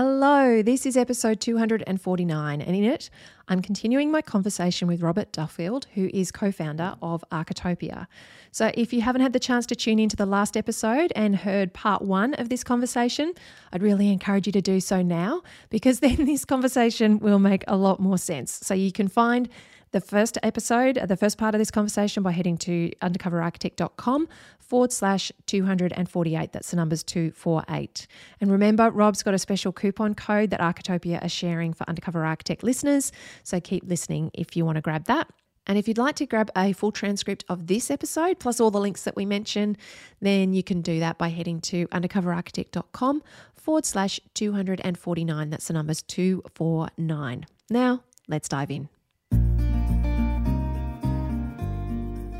Hello, 0.00 0.62
this 0.62 0.86
is 0.86 0.96
episode 0.96 1.40
249, 1.40 2.60
and 2.60 2.76
in 2.76 2.84
it, 2.84 3.10
I'm 3.48 3.60
continuing 3.60 4.12
my 4.12 4.22
conversation 4.22 4.86
with 4.86 5.02
Robert 5.02 5.32
Duffield, 5.32 5.86
who 5.94 6.08
is 6.14 6.30
co 6.30 6.52
founder 6.52 6.94
of 7.02 7.24
Architopia. 7.32 8.06
So, 8.52 8.70
if 8.74 8.92
you 8.92 9.00
haven't 9.00 9.22
had 9.22 9.32
the 9.32 9.40
chance 9.40 9.66
to 9.66 9.74
tune 9.74 9.98
into 9.98 10.14
the 10.14 10.24
last 10.24 10.56
episode 10.56 11.12
and 11.16 11.34
heard 11.34 11.72
part 11.72 12.02
one 12.02 12.34
of 12.34 12.48
this 12.48 12.62
conversation, 12.62 13.32
I'd 13.72 13.82
really 13.82 14.12
encourage 14.12 14.46
you 14.46 14.52
to 14.52 14.62
do 14.62 14.78
so 14.78 15.02
now 15.02 15.42
because 15.68 15.98
then 16.06 16.26
this 16.26 16.44
conversation 16.44 17.18
will 17.18 17.40
make 17.40 17.64
a 17.66 17.76
lot 17.76 17.98
more 17.98 18.18
sense. 18.18 18.52
So, 18.62 18.74
you 18.74 18.92
can 18.92 19.08
find 19.08 19.48
the 19.90 20.00
first 20.00 20.38
episode, 20.42 20.96
the 21.06 21.16
first 21.16 21.38
part 21.38 21.54
of 21.54 21.58
this 21.58 21.70
conversation, 21.70 22.22
by 22.22 22.32
heading 22.32 22.58
to 22.58 22.90
undercoverarchitect.com 23.02 24.28
forward 24.58 24.92
slash 24.92 25.32
248. 25.46 26.52
That's 26.52 26.70
the 26.70 26.76
numbers 26.76 27.02
248. 27.02 28.06
And 28.40 28.52
remember, 28.52 28.90
Rob's 28.90 29.22
got 29.22 29.34
a 29.34 29.38
special 29.38 29.72
coupon 29.72 30.14
code 30.14 30.50
that 30.50 30.60
Architopia 30.60 31.24
are 31.24 31.28
sharing 31.28 31.72
for 31.72 31.88
Undercover 31.88 32.24
Architect 32.24 32.62
listeners. 32.62 33.12
So 33.42 33.60
keep 33.60 33.84
listening 33.86 34.30
if 34.34 34.56
you 34.56 34.64
want 34.64 34.76
to 34.76 34.82
grab 34.82 35.04
that. 35.04 35.28
And 35.66 35.76
if 35.76 35.86
you'd 35.86 35.98
like 35.98 36.16
to 36.16 36.26
grab 36.26 36.50
a 36.56 36.72
full 36.72 36.92
transcript 36.92 37.44
of 37.48 37.66
this 37.66 37.90
episode, 37.90 38.38
plus 38.38 38.58
all 38.58 38.70
the 38.70 38.80
links 38.80 39.04
that 39.04 39.16
we 39.16 39.26
mentioned, 39.26 39.76
then 40.20 40.54
you 40.54 40.62
can 40.62 40.80
do 40.80 40.98
that 41.00 41.18
by 41.18 41.28
heading 41.28 41.60
to 41.62 41.86
undercoverarchitect.com 41.88 43.22
forward 43.54 43.84
slash 43.84 44.18
249. 44.32 45.50
That's 45.50 45.66
the 45.66 45.74
numbers 45.74 46.02
249. 46.02 47.46
Now, 47.68 48.02
let's 48.26 48.48
dive 48.48 48.70
in. 48.70 48.88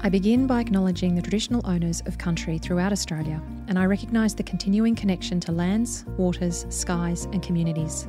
I 0.01 0.09
begin 0.09 0.47
by 0.47 0.61
acknowledging 0.61 1.17
the 1.17 1.23
traditional 1.23 1.61
owners 1.69 2.05
of 2.07 2.19
country 2.19 2.57
throughout 2.57 2.93
Australia, 2.93 3.43
and 3.67 3.77
I 3.77 3.85
recognise 3.85 4.33
the 4.33 4.45
continuing 4.45 4.95
connection 4.95 5.41
to 5.41 5.51
lands, 5.51 6.05
waters, 6.17 6.67
skies, 6.69 7.25
and 7.33 7.43
communities. 7.43 8.07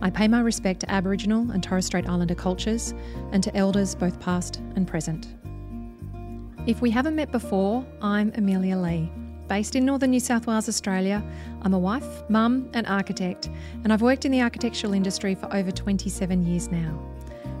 I 0.00 0.10
pay 0.10 0.28
my 0.28 0.40
respect 0.40 0.78
to 0.80 0.90
Aboriginal 0.92 1.50
and 1.50 1.60
Torres 1.60 1.86
Strait 1.86 2.08
Islander 2.08 2.36
cultures 2.36 2.94
and 3.32 3.42
to 3.42 3.56
elders 3.56 3.96
both 3.96 4.20
past 4.20 4.60
and 4.76 4.86
present. 4.86 5.26
If 6.68 6.80
we 6.80 6.92
haven't 6.92 7.16
met 7.16 7.32
before, 7.32 7.84
I'm 8.00 8.32
Amelia 8.36 8.76
Lee. 8.76 9.10
Based 9.48 9.74
in 9.74 9.84
northern 9.84 10.10
New 10.10 10.20
South 10.20 10.46
Wales, 10.46 10.68
Australia, 10.68 11.20
I'm 11.62 11.74
a 11.74 11.78
wife, 11.80 12.30
mum, 12.30 12.70
and 12.74 12.86
architect, 12.86 13.50
and 13.82 13.92
I've 13.92 14.02
worked 14.02 14.24
in 14.24 14.30
the 14.30 14.40
architectural 14.40 14.92
industry 14.92 15.34
for 15.34 15.52
over 15.52 15.72
27 15.72 16.46
years 16.46 16.70
now. 16.70 16.96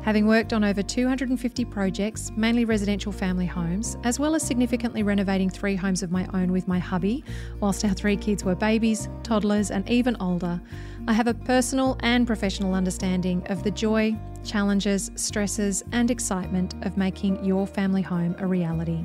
Having 0.04 0.26
worked 0.26 0.52
on 0.52 0.64
over 0.64 0.82
250 0.82 1.64
projects, 1.64 2.30
mainly 2.36 2.66
residential 2.66 3.10
family 3.10 3.46
homes, 3.46 3.96
as 4.04 4.20
well 4.20 4.34
as 4.34 4.42
significantly 4.42 5.02
renovating 5.02 5.48
three 5.48 5.76
homes 5.76 6.02
of 6.02 6.12
my 6.12 6.28
own 6.34 6.52
with 6.52 6.68
my 6.68 6.78
hubby, 6.78 7.24
whilst 7.58 7.86
our 7.86 7.94
three 7.94 8.18
kids 8.18 8.44
were 8.44 8.54
babies, 8.54 9.08
toddlers, 9.22 9.70
and 9.70 9.88
even 9.88 10.14
older, 10.20 10.60
I 11.08 11.14
have 11.14 11.26
a 11.26 11.32
personal 11.32 11.96
and 12.00 12.26
professional 12.26 12.74
understanding 12.74 13.46
of 13.48 13.62
the 13.62 13.70
joy, 13.70 14.14
challenges, 14.44 15.10
stresses, 15.14 15.82
and 15.92 16.10
excitement 16.10 16.74
of 16.82 16.98
making 16.98 17.42
your 17.42 17.66
family 17.66 18.02
home 18.02 18.36
a 18.40 18.46
reality. 18.46 19.02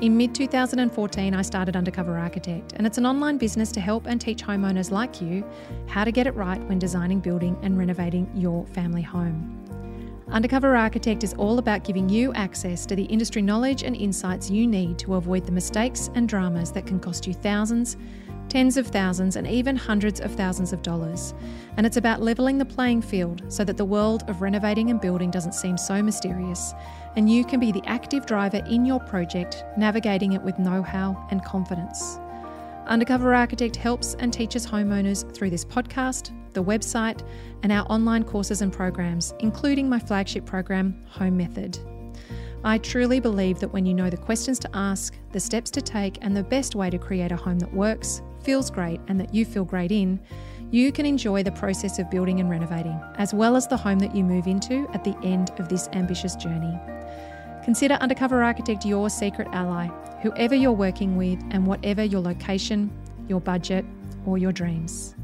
In 0.00 0.16
mid 0.16 0.34
2014, 0.34 1.34
I 1.34 1.42
started 1.42 1.76
Undercover 1.76 2.16
Architect, 2.16 2.72
and 2.76 2.86
it's 2.86 2.96
an 2.96 3.04
online 3.04 3.36
business 3.36 3.70
to 3.72 3.80
help 3.80 4.06
and 4.06 4.18
teach 4.18 4.42
homeowners 4.42 4.90
like 4.90 5.20
you 5.20 5.44
how 5.88 6.04
to 6.04 6.10
get 6.10 6.26
it 6.26 6.34
right 6.34 6.62
when 6.68 6.78
designing, 6.78 7.20
building, 7.20 7.58
and 7.60 7.76
renovating 7.76 8.30
your 8.34 8.64
family 8.68 9.02
home. 9.02 9.65
Undercover 10.28 10.74
Architect 10.76 11.22
is 11.22 11.34
all 11.34 11.60
about 11.60 11.84
giving 11.84 12.08
you 12.08 12.32
access 12.34 12.84
to 12.86 12.96
the 12.96 13.04
industry 13.04 13.40
knowledge 13.40 13.84
and 13.84 13.94
insights 13.94 14.50
you 14.50 14.66
need 14.66 14.98
to 14.98 15.14
avoid 15.14 15.46
the 15.46 15.52
mistakes 15.52 16.10
and 16.14 16.28
dramas 16.28 16.72
that 16.72 16.84
can 16.84 16.98
cost 16.98 17.28
you 17.28 17.32
thousands, 17.32 17.96
tens 18.48 18.76
of 18.76 18.88
thousands, 18.88 19.36
and 19.36 19.46
even 19.46 19.76
hundreds 19.76 20.20
of 20.20 20.34
thousands 20.34 20.72
of 20.72 20.82
dollars. 20.82 21.32
And 21.76 21.86
it's 21.86 21.96
about 21.96 22.22
levelling 22.22 22.58
the 22.58 22.64
playing 22.64 23.02
field 23.02 23.44
so 23.48 23.62
that 23.64 23.76
the 23.76 23.84
world 23.84 24.24
of 24.28 24.42
renovating 24.42 24.90
and 24.90 25.00
building 25.00 25.30
doesn't 25.30 25.54
seem 25.54 25.78
so 25.78 26.02
mysterious, 26.02 26.74
and 27.14 27.30
you 27.30 27.44
can 27.44 27.60
be 27.60 27.70
the 27.70 27.86
active 27.86 28.26
driver 28.26 28.62
in 28.68 28.84
your 28.84 29.00
project, 29.00 29.64
navigating 29.78 30.32
it 30.32 30.42
with 30.42 30.58
know 30.58 30.82
how 30.82 31.24
and 31.30 31.44
confidence. 31.44 32.18
Undercover 32.86 33.32
Architect 33.32 33.76
helps 33.76 34.14
and 34.14 34.32
teaches 34.32 34.66
homeowners 34.66 35.32
through 35.34 35.50
this 35.50 35.64
podcast, 35.64 36.32
the 36.56 36.64
website, 36.64 37.24
and 37.62 37.70
our 37.70 37.86
online 37.88 38.24
courses 38.24 38.62
and 38.62 38.72
programs, 38.72 39.34
including 39.38 39.88
my 39.88 40.00
flagship 40.00 40.44
program, 40.44 41.00
Home 41.10 41.36
Method. 41.36 41.78
I 42.64 42.78
truly 42.78 43.20
believe 43.20 43.60
that 43.60 43.72
when 43.72 43.86
you 43.86 43.94
know 43.94 44.10
the 44.10 44.16
questions 44.16 44.58
to 44.60 44.70
ask, 44.74 45.14
the 45.30 45.38
steps 45.38 45.70
to 45.72 45.80
take, 45.80 46.18
and 46.22 46.36
the 46.36 46.42
best 46.42 46.74
way 46.74 46.90
to 46.90 46.98
create 46.98 47.30
a 47.30 47.36
home 47.36 47.60
that 47.60 47.72
works, 47.72 48.22
feels 48.42 48.70
great, 48.70 49.00
and 49.08 49.20
that 49.20 49.34
you 49.34 49.44
feel 49.44 49.64
great 49.64 49.92
in, 49.92 50.18
you 50.70 50.90
can 50.90 51.06
enjoy 51.06 51.42
the 51.42 51.52
process 51.52 51.98
of 51.98 52.10
building 52.10 52.40
and 52.40 52.50
renovating, 52.50 52.98
as 53.16 53.32
well 53.32 53.54
as 53.54 53.68
the 53.68 53.76
home 53.76 53.98
that 54.00 54.16
you 54.16 54.24
move 54.24 54.46
into 54.46 54.88
at 54.94 55.04
the 55.04 55.16
end 55.22 55.50
of 55.58 55.68
this 55.68 55.88
ambitious 55.92 56.34
journey. 56.34 56.76
Consider 57.64 57.94
Undercover 57.94 58.42
Architect 58.42 58.86
your 58.86 59.10
secret 59.10 59.48
ally, 59.52 59.88
whoever 60.22 60.54
you're 60.54 60.72
working 60.72 61.16
with, 61.16 61.38
and 61.50 61.66
whatever 61.66 62.02
your 62.02 62.20
location, 62.20 62.90
your 63.28 63.40
budget, 63.40 63.84
or 64.24 64.38
your 64.38 64.52
dreams. 64.52 65.15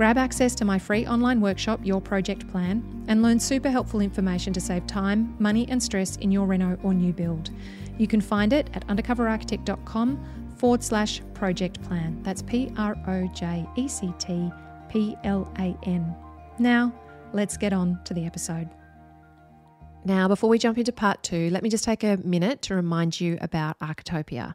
Grab 0.00 0.16
access 0.16 0.54
to 0.54 0.64
my 0.64 0.78
free 0.78 1.06
online 1.06 1.42
workshop, 1.42 1.78
Your 1.82 2.00
Project 2.00 2.50
Plan, 2.50 3.04
and 3.08 3.20
learn 3.20 3.38
super 3.38 3.68
helpful 3.68 4.00
information 4.00 4.50
to 4.54 4.58
save 4.58 4.86
time, 4.86 5.36
money, 5.38 5.68
and 5.68 5.82
stress 5.82 6.16
in 6.16 6.30
your 6.30 6.46
reno 6.46 6.78
or 6.82 6.94
new 6.94 7.12
build. 7.12 7.50
You 7.98 8.06
can 8.06 8.22
find 8.22 8.54
it 8.54 8.70
at 8.72 8.86
undercoverarchitect.com 8.86 10.54
forward 10.56 10.82
slash 10.82 11.20
project 11.34 11.82
plan. 11.82 12.18
That's 12.22 12.40
P 12.40 12.72
R 12.78 12.96
O 13.08 13.26
J 13.34 13.66
E 13.76 13.88
C 13.88 14.10
T 14.18 14.50
P 14.88 15.18
L 15.24 15.52
A 15.58 15.76
N. 15.82 16.16
Now, 16.58 16.94
let's 17.34 17.58
get 17.58 17.74
on 17.74 18.00
to 18.04 18.14
the 18.14 18.24
episode. 18.24 18.70
Now, 20.04 20.28
before 20.28 20.48
we 20.48 20.58
jump 20.58 20.78
into 20.78 20.92
part 20.92 21.22
two, 21.22 21.50
let 21.50 21.62
me 21.62 21.68
just 21.68 21.84
take 21.84 22.02
a 22.02 22.16
minute 22.16 22.62
to 22.62 22.74
remind 22.74 23.20
you 23.20 23.36
about 23.42 23.78
Architopia. 23.80 24.54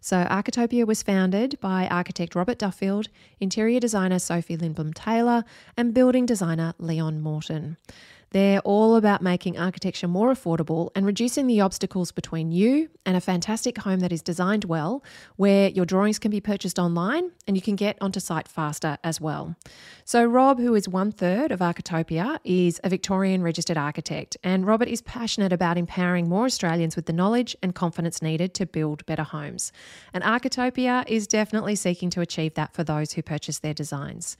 So, 0.00 0.24
Architopia 0.24 0.86
was 0.86 1.02
founded 1.02 1.58
by 1.60 1.86
architect 1.86 2.34
Robert 2.34 2.58
Duffield, 2.58 3.08
interior 3.40 3.80
designer 3.80 4.18
Sophie 4.18 4.56
Lindblom 4.56 4.92
Taylor, 4.92 5.44
and 5.78 5.94
building 5.94 6.26
designer 6.26 6.74
Leon 6.78 7.22
Morton. 7.22 7.78
They're 8.32 8.60
all 8.60 8.96
about 8.96 9.20
making 9.20 9.58
architecture 9.58 10.08
more 10.08 10.32
affordable 10.32 10.88
and 10.94 11.04
reducing 11.04 11.46
the 11.46 11.60
obstacles 11.60 12.12
between 12.12 12.50
you 12.50 12.88
and 13.04 13.14
a 13.14 13.20
fantastic 13.20 13.76
home 13.76 14.00
that 14.00 14.10
is 14.10 14.22
designed 14.22 14.64
well, 14.64 15.04
where 15.36 15.68
your 15.68 15.84
drawings 15.84 16.18
can 16.18 16.30
be 16.30 16.40
purchased 16.40 16.78
online 16.78 17.30
and 17.46 17.56
you 17.58 17.62
can 17.62 17.76
get 17.76 17.98
onto 18.00 18.20
site 18.20 18.48
faster 18.48 18.96
as 19.04 19.20
well. 19.20 19.54
So, 20.06 20.24
Rob, 20.24 20.58
who 20.58 20.74
is 20.74 20.88
one 20.88 21.12
third 21.12 21.52
of 21.52 21.60
Architopia, 21.60 22.38
is 22.42 22.80
a 22.82 22.88
Victorian 22.88 23.42
registered 23.42 23.76
architect, 23.76 24.38
and 24.42 24.66
Robert 24.66 24.88
is 24.88 25.02
passionate 25.02 25.52
about 25.52 25.76
empowering 25.76 26.26
more 26.26 26.46
Australians 26.46 26.96
with 26.96 27.04
the 27.04 27.12
knowledge 27.12 27.54
and 27.62 27.74
confidence 27.74 28.22
needed 28.22 28.54
to 28.54 28.64
build 28.64 29.04
better 29.04 29.24
homes. 29.24 29.72
And 30.14 30.24
Architopia 30.24 31.04
is 31.06 31.26
definitely 31.26 31.76
seeking 31.76 32.08
to 32.10 32.22
achieve 32.22 32.54
that 32.54 32.72
for 32.72 32.82
those 32.82 33.12
who 33.12 33.22
purchase 33.22 33.58
their 33.58 33.74
designs. 33.74 34.38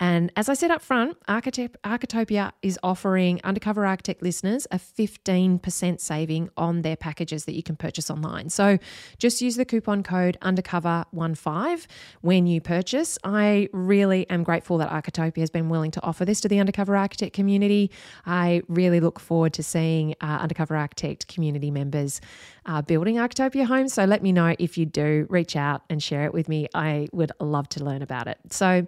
And 0.00 0.32
as 0.36 0.48
I 0.48 0.54
said 0.54 0.70
up 0.70 0.82
front, 0.82 1.16
Architopia 1.28 2.52
is 2.62 2.78
offering 2.82 3.40
Undercover 3.44 3.86
Architect 3.86 4.22
listeners 4.22 4.66
a 4.70 4.78
15% 4.78 6.00
saving 6.00 6.50
on 6.56 6.82
their 6.82 6.96
packages 6.96 7.44
that 7.44 7.54
you 7.54 7.62
can 7.62 7.76
purchase 7.76 8.10
online. 8.10 8.50
So 8.50 8.78
just 9.18 9.40
use 9.40 9.56
the 9.56 9.64
coupon 9.64 10.02
code 10.02 10.36
Undercover15 10.42 11.86
when 12.22 12.46
you 12.46 12.60
purchase. 12.60 13.18
I 13.22 13.68
really 13.72 14.28
am 14.30 14.42
grateful 14.42 14.78
that 14.78 14.90
Architopia 14.90 15.38
has 15.38 15.50
been 15.50 15.68
willing 15.68 15.92
to 15.92 16.02
offer 16.02 16.24
this 16.24 16.40
to 16.40 16.48
the 16.48 16.58
Undercover 16.58 16.96
Architect 16.96 17.34
community. 17.34 17.90
I 18.26 18.62
really 18.68 19.00
look 19.00 19.20
forward 19.20 19.52
to 19.54 19.62
seeing 19.62 20.14
uh, 20.20 20.38
Undercover 20.40 20.76
Architect 20.76 21.28
community 21.28 21.70
members 21.70 22.20
uh, 22.66 22.82
building 22.82 23.16
Architopia 23.16 23.66
homes. 23.66 23.92
So 23.94 24.04
let 24.04 24.22
me 24.22 24.32
know 24.32 24.56
if 24.58 24.76
you 24.76 24.86
do, 24.86 25.26
reach 25.28 25.54
out 25.54 25.82
and 25.88 26.02
share 26.02 26.24
it 26.24 26.34
with 26.34 26.48
me. 26.48 26.68
I 26.74 27.08
would 27.12 27.32
love 27.40 27.68
to 27.70 27.84
learn 27.84 28.02
about 28.02 28.26
it. 28.26 28.38
So 28.50 28.86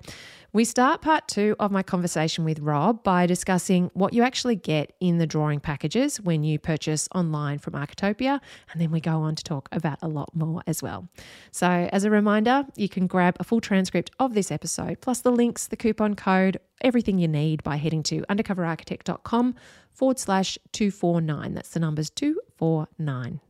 we 0.53 0.65
start 0.65 1.03
part 1.03 1.29
two 1.29 1.57
of 1.59 1.71
my 1.71 1.83
conversation 1.83 2.45
with 2.45 2.59
Rob 2.61 3.03
by 3.03 3.27
discussing 3.27 3.91
what 3.95 4.13
you 4.13 4.23
actually 4.23 4.57
get 4.57 4.95
in 5.01 5.19
the 5.19 5.27
drawing 5.27 5.61
packages 5.61 6.21
when 6.21 6.45
you 6.45 6.59
purchase 6.59 7.09
online 7.15 7.59
from 7.59 7.75
Architopia, 7.75 8.41
and 8.73 8.81
then 8.81 8.91
we 8.91 9.01
go 9.01 9.21
on 9.21 9.35
to 9.35 9.45
talk 9.45 9.69
about 9.73 9.99
a 10.03 10.09
lot 10.09 10.35
more 10.35 10.63
as 10.67 10.83
well. 10.83 11.09
So, 11.51 11.89
as 11.93 12.05
a 12.05 12.11
reminder, 12.11 12.65
you 12.77 12.89
can 12.89 13.07
grab 13.07 13.37
a 13.41 13.45
full 13.45 13.61
transcript 13.61 14.11
of 14.19 14.35
this 14.35 14.51
episode, 14.51 15.01
plus 15.01 15.21
the 15.21 15.33
links, 15.33 15.67
the 15.67 15.77
coupon 15.77 16.15
code, 16.15 16.59
everything 16.81 17.19
you 17.19 17.29
need 17.29 17.63
by 17.63 17.77
heading 17.77 18.03
to 18.05 18.23
undercoverarchitect.com 18.23 19.55
forward 19.91 20.19
slash 20.19 20.59
249. 20.73 21.55
That's 21.55 21.71
the 21.71 21.81
numbers 21.81 22.11
249 22.11 23.41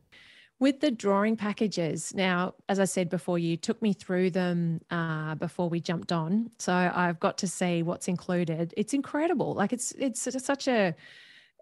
with 0.59 0.79
the 0.79 0.89
drawing 0.89 1.35
packages 1.35 2.13
now 2.15 2.53
as 2.67 2.79
i 2.79 2.85
said 2.85 3.09
before 3.09 3.37
you 3.37 3.55
took 3.55 3.79
me 3.81 3.93
through 3.93 4.29
them 4.29 4.81
uh, 4.89 5.35
before 5.35 5.69
we 5.69 5.79
jumped 5.79 6.11
on. 6.11 6.49
So 6.57 6.73
i've 6.73 7.19
got 7.19 7.37
to 7.39 7.47
see 7.47 7.83
what's 7.83 8.07
included. 8.07 8.73
It's 8.77 8.93
incredible. 8.93 9.53
Like 9.53 9.73
it's 9.73 9.91
it's 9.93 10.27
such 10.45 10.67
a 10.67 10.95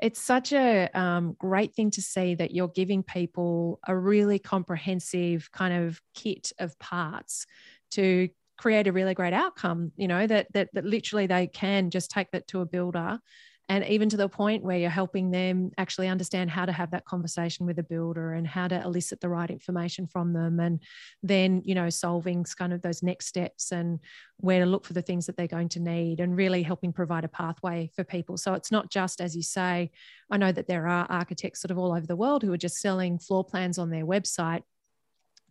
it's 0.01 0.21
such 0.21 0.51
a 0.51 0.89
um, 0.93 1.35
great 1.39 1.73
thing 1.73 1.89
to 1.91 2.01
see 2.01 2.35
that 2.35 2.53
you're 2.53 2.67
giving 2.67 3.01
people 3.01 3.79
a 3.87 3.95
really 3.95 4.39
comprehensive 4.39 5.49
kind 5.51 5.73
of 5.73 6.01
kit 6.13 6.51
of 6.59 6.77
parts 6.79 7.45
to 7.91 8.29
create 8.57 8.87
a 8.87 8.91
really 8.91 9.13
great 9.13 9.33
outcome 9.33 9.91
you 9.97 10.07
know 10.07 10.25
that 10.25 10.47
that, 10.53 10.69
that 10.73 10.85
literally 10.85 11.27
they 11.27 11.45
can 11.47 11.89
just 11.89 12.09
take 12.09 12.31
that 12.31 12.47
to 12.47 12.61
a 12.61 12.65
builder 12.65 13.19
and 13.67 13.83
even 13.85 14.09
to 14.09 14.17
the 14.17 14.29
point 14.29 14.63
where 14.63 14.77
you're 14.77 14.89
helping 14.89 15.31
them 15.31 15.71
actually 15.77 16.07
understand 16.07 16.51
how 16.51 16.65
to 16.65 16.71
have 16.71 16.91
that 16.91 17.05
conversation 17.05 17.65
with 17.65 17.79
a 17.79 17.83
builder 17.83 18.33
and 18.33 18.45
how 18.45 18.67
to 18.67 18.79
elicit 18.81 19.19
the 19.21 19.29
right 19.29 19.49
information 19.49 20.05
from 20.05 20.33
them 20.33 20.59
and 20.59 20.81
then 21.23 21.61
you 21.65 21.73
know 21.73 21.89
solving 21.89 22.45
kind 22.57 22.73
of 22.73 22.81
those 22.81 23.01
next 23.01 23.25
steps 23.27 23.71
and 23.71 23.99
where 24.37 24.59
to 24.59 24.65
look 24.65 24.85
for 24.85 24.93
the 24.93 25.01
things 25.01 25.25
that 25.25 25.35
they're 25.35 25.47
going 25.47 25.69
to 25.69 25.79
need 25.79 26.19
and 26.19 26.37
really 26.37 26.61
helping 26.61 26.93
provide 26.93 27.23
a 27.23 27.29
pathway 27.29 27.89
for 27.95 28.03
people. 28.03 28.37
So 28.37 28.53
it's 28.53 28.71
not 28.71 28.91
just 28.91 29.21
as 29.21 29.35
you 29.35 29.41
say 29.43 29.91
i 30.31 30.37
know 30.37 30.51
that 30.51 30.67
there 30.67 30.87
are 30.87 31.05
architects 31.09 31.61
sort 31.61 31.71
of 31.71 31.77
all 31.77 31.91
over 31.91 32.05
the 32.05 32.15
world 32.15 32.43
who 32.43 32.51
are 32.51 32.57
just 32.57 32.79
selling 32.79 33.19
floor 33.19 33.43
plans 33.43 33.77
on 33.77 33.89
their 33.89 34.05
website. 34.05 34.63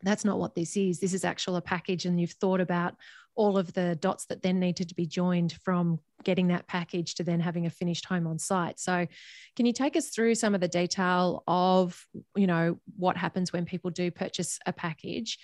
That's 0.02 0.24
not 0.24 0.38
what 0.38 0.54
this 0.54 0.76
is. 0.76 1.00
This 1.00 1.14
is 1.14 1.24
actual 1.24 1.56
a 1.56 1.62
package 1.62 2.04
and 2.04 2.20
you've 2.20 2.32
thought 2.32 2.60
about 2.60 2.94
all 3.36 3.58
of 3.58 3.72
the 3.72 3.96
dots 3.96 4.26
that 4.26 4.42
then 4.42 4.60
needed 4.60 4.88
to 4.88 4.94
be 4.94 5.06
joined 5.06 5.52
from 5.64 5.98
getting 6.24 6.48
that 6.48 6.66
package 6.66 7.14
to 7.16 7.24
then 7.24 7.40
having 7.40 7.66
a 7.66 7.70
finished 7.70 8.06
home 8.06 8.26
on 8.26 8.38
site. 8.38 8.78
So, 8.78 9.06
can 9.56 9.66
you 9.66 9.72
take 9.72 9.96
us 9.96 10.08
through 10.08 10.34
some 10.34 10.54
of 10.54 10.60
the 10.60 10.68
detail 10.68 11.42
of, 11.46 12.06
you 12.36 12.46
know, 12.46 12.78
what 12.96 13.16
happens 13.16 13.52
when 13.52 13.64
people 13.64 13.90
do 13.90 14.10
purchase 14.10 14.58
a 14.66 14.72
package, 14.72 15.38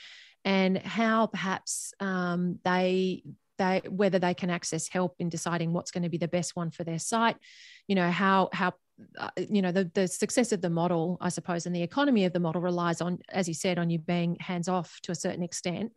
and 0.44 0.78
how 0.78 1.26
perhaps 1.26 1.92
um, 2.00 2.58
they 2.64 3.22
they 3.58 3.82
whether 3.88 4.18
they 4.18 4.34
can 4.34 4.50
access 4.50 4.88
help 4.88 5.16
in 5.18 5.28
deciding 5.28 5.72
what's 5.72 5.90
going 5.90 6.02
to 6.02 6.08
be 6.08 6.18
the 6.18 6.28
best 6.28 6.56
one 6.56 6.70
for 6.70 6.84
their 6.84 6.98
site, 6.98 7.36
you 7.86 7.94
know, 7.94 8.10
how 8.10 8.48
how 8.52 8.72
uh, 9.18 9.30
you 9.36 9.62
know 9.62 9.72
the, 9.72 9.90
the 9.94 10.06
success 10.06 10.52
of 10.52 10.60
the 10.60 10.68
model 10.68 11.16
i 11.22 11.30
suppose 11.30 11.64
and 11.64 11.74
the 11.74 11.82
economy 11.82 12.26
of 12.26 12.34
the 12.34 12.40
model 12.40 12.60
relies 12.60 13.00
on 13.00 13.18
as 13.30 13.48
you 13.48 13.54
said 13.54 13.78
on 13.78 13.88
you 13.88 13.98
being 13.98 14.36
hands 14.40 14.68
off 14.68 15.00
to 15.02 15.10
a 15.10 15.14
certain 15.14 15.42
extent 15.42 15.90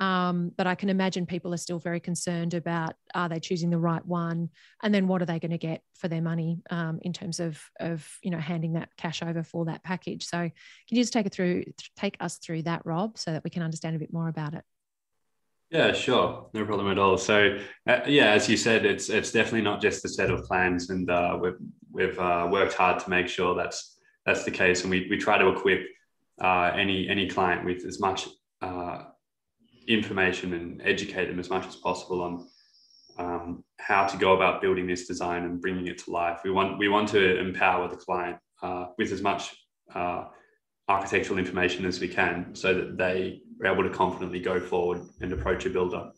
um, 0.00 0.50
but 0.56 0.66
I 0.66 0.74
can 0.74 0.88
imagine 0.88 1.26
people 1.26 1.52
are 1.52 1.58
still 1.58 1.78
very 1.78 2.00
concerned 2.00 2.54
about 2.54 2.94
are 3.14 3.28
they 3.28 3.38
choosing 3.38 3.68
the 3.68 3.78
right 3.78 4.04
one, 4.04 4.48
and 4.82 4.94
then 4.94 5.06
what 5.06 5.20
are 5.20 5.26
they 5.26 5.38
going 5.38 5.50
to 5.50 5.58
get 5.58 5.82
for 5.94 6.08
their 6.08 6.22
money 6.22 6.62
um, 6.70 6.98
in 7.02 7.12
terms 7.12 7.38
of 7.38 7.60
of 7.78 8.08
you 8.22 8.30
know 8.30 8.38
handing 8.38 8.72
that 8.72 8.88
cash 8.96 9.22
over 9.22 9.42
for 9.42 9.66
that 9.66 9.84
package. 9.84 10.24
So 10.26 10.38
can 10.38 10.52
you 10.88 11.02
just 11.02 11.12
take 11.12 11.26
it 11.26 11.34
through, 11.34 11.64
take 11.96 12.16
us 12.18 12.38
through 12.38 12.62
that, 12.62 12.86
Rob, 12.86 13.18
so 13.18 13.32
that 13.32 13.44
we 13.44 13.50
can 13.50 13.62
understand 13.62 13.94
a 13.94 13.98
bit 13.98 14.12
more 14.12 14.28
about 14.28 14.54
it? 14.54 14.64
Yeah, 15.70 15.92
sure, 15.92 16.48
no 16.54 16.64
problem 16.64 16.90
at 16.90 16.98
all. 16.98 17.18
So 17.18 17.58
uh, 17.86 18.00
yeah, 18.06 18.30
as 18.32 18.48
you 18.48 18.56
said, 18.56 18.86
it's 18.86 19.10
it's 19.10 19.32
definitely 19.32 19.62
not 19.62 19.82
just 19.82 20.04
a 20.06 20.08
set 20.08 20.30
of 20.30 20.44
plans, 20.44 20.88
and 20.88 21.10
uh, 21.10 21.38
we've 21.40 21.58
we've 21.92 22.18
uh, 22.18 22.48
worked 22.50 22.72
hard 22.72 23.00
to 23.00 23.10
make 23.10 23.28
sure 23.28 23.54
that's 23.54 23.98
that's 24.24 24.44
the 24.44 24.50
case, 24.50 24.80
and 24.80 24.90
we 24.90 25.06
we 25.10 25.18
try 25.18 25.36
to 25.36 25.48
equip 25.48 25.86
uh, 26.40 26.72
any 26.74 27.06
any 27.06 27.28
client 27.28 27.66
with 27.66 27.84
as 27.84 28.00
much 28.00 28.28
uh, 28.62 29.04
information 29.94 30.54
and 30.54 30.80
educate 30.84 31.26
them 31.26 31.38
as 31.38 31.50
much 31.50 31.66
as 31.66 31.76
possible 31.76 32.22
on 32.22 32.46
um, 33.18 33.64
how 33.78 34.06
to 34.06 34.16
go 34.16 34.34
about 34.34 34.60
building 34.60 34.86
this 34.86 35.06
design 35.06 35.44
and 35.44 35.60
bringing 35.60 35.86
it 35.86 35.98
to 35.98 36.10
life. 36.10 36.40
We 36.44 36.50
want 36.50 36.78
we 36.78 36.88
want 36.88 37.08
to 37.10 37.38
empower 37.38 37.88
the 37.88 37.96
client 37.96 38.38
uh, 38.62 38.86
with 38.98 39.12
as 39.12 39.22
much 39.22 39.54
uh, 39.94 40.24
architectural 40.88 41.38
information 41.38 41.84
as 41.84 42.00
we 42.00 42.08
can, 42.08 42.54
so 42.54 42.74
that 42.74 42.96
they 42.96 43.42
are 43.62 43.72
able 43.72 43.82
to 43.82 43.90
confidently 43.90 44.40
go 44.40 44.60
forward 44.60 45.02
and 45.20 45.32
approach 45.32 45.66
a 45.66 45.70
builder. 45.70 46.10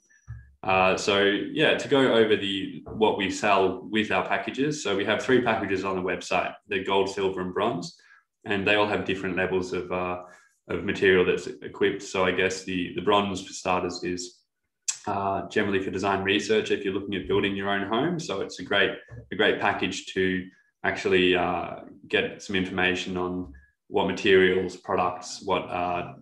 Uh, 0.62 0.96
so 0.96 1.22
yeah, 1.24 1.76
to 1.76 1.88
go 1.88 2.14
over 2.14 2.36
the 2.36 2.84
what 2.86 3.19
we 3.19 3.30
sell 3.30 3.88
with 3.90 4.12
our 4.12 4.26
packages. 4.26 4.82
So 4.82 4.96
we 4.96 5.04
have 5.04 5.22
three 5.22 5.42
packages 5.42 5.84
on 5.84 5.96
the 5.96 6.02
website: 6.02 6.54
the 6.69 6.84
gold, 6.84 7.10
silver, 7.10 7.40
and 7.40 7.52
bronze, 7.52 7.96
and 8.44 8.66
they 8.66 8.76
all 8.76 8.86
have 8.86 9.04
different 9.04 9.36
levels 9.36 9.72
of 9.72 9.90
uh, 9.90 10.22
of 10.69 10.85
material 10.85 11.25
that's 11.25 11.47
equipped. 11.47 12.03
So 12.03 12.25
I 12.25 12.32
guess 12.32 12.64
the 12.64 12.94
the 12.94 13.03
bronze 13.03 13.44
for 13.44 13.53
starters 13.53 14.05
is 14.05 14.43
uh, 15.06 15.49
generally 15.49 15.82
for 15.82 15.91
design 15.91 16.23
research 16.23 16.70
if 16.70 16.85
you're 16.85 16.94
looking 16.94 17.14
at 17.17 17.26
building 17.29 17.56
your 17.56 17.70
own 17.70 17.88
home. 17.88 18.20
So 18.20 18.41
it's 18.41 18.61
a 18.61 18.64
great 18.64 18.91
a 19.32 19.37
great 19.37 19.61
package 19.61 20.06
to 20.14 20.47
actually 20.85 21.35
uh, 21.35 21.81
get 22.09 22.43
some 22.43 22.56
information 22.56 23.17
on 23.17 23.53
what 23.88 24.06
materials, 24.06 24.76
products, 24.76 25.43
what 25.43 25.62
uh, 25.62 26.14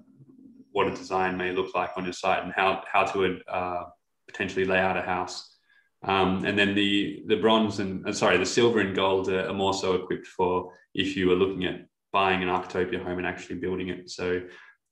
what 0.72 0.88
a 0.88 0.90
design 0.90 1.36
may 1.36 1.52
look 1.52 1.74
like 1.74 1.90
on 1.96 2.04
your 2.04 2.12
site, 2.12 2.42
and 2.42 2.52
how 2.52 2.82
how 2.90 3.04
to 3.04 3.40
uh, 3.48 3.84
potentially 4.26 4.64
lay 4.64 4.78
out 4.78 4.96
a 4.96 5.02
house. 5.02 5.56
Um, 6.02 6.46
and 6.46 6.58
then 6.58 6.74
the 6.74 7.22
the 7.26 7.36
bronze 7.36 7.78
and 7.78 8.06
uh, 8.06 8.12
sorry 8.12 8.38
the 8.38 8.46
silver 8.46 8.80
and 8.80 8.96
gold 8.96 9.28
are 9.28 9.52
more 9.52 9.74
so 9.74 9.94
equipped 9.94 10.26
for 10.26 10.72
if 10.94 11.16
you 11.16 11.30
are 11.30 11.36
looking 11.36 11.66
at 11.66 11.86
buying 12.12 12.42
an 12.42 12.48
Architopia 12.48 13.02
home 13.02 13.18
and 13.18 13.26
actually 13.26 13.56
building 13.56 13.88
it. 13.88 14.10
So 14.10 14.42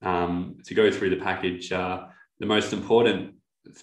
um, 0.03 0.59
to 0.65 0.75
go 0.75 0.91
through 0.91 1.11
the 1.11 1.17
package, 1.17 1.73
uh, 1.73 2.07
the 2.39 2.47
most 2.47 2.73
important 2.73 3.35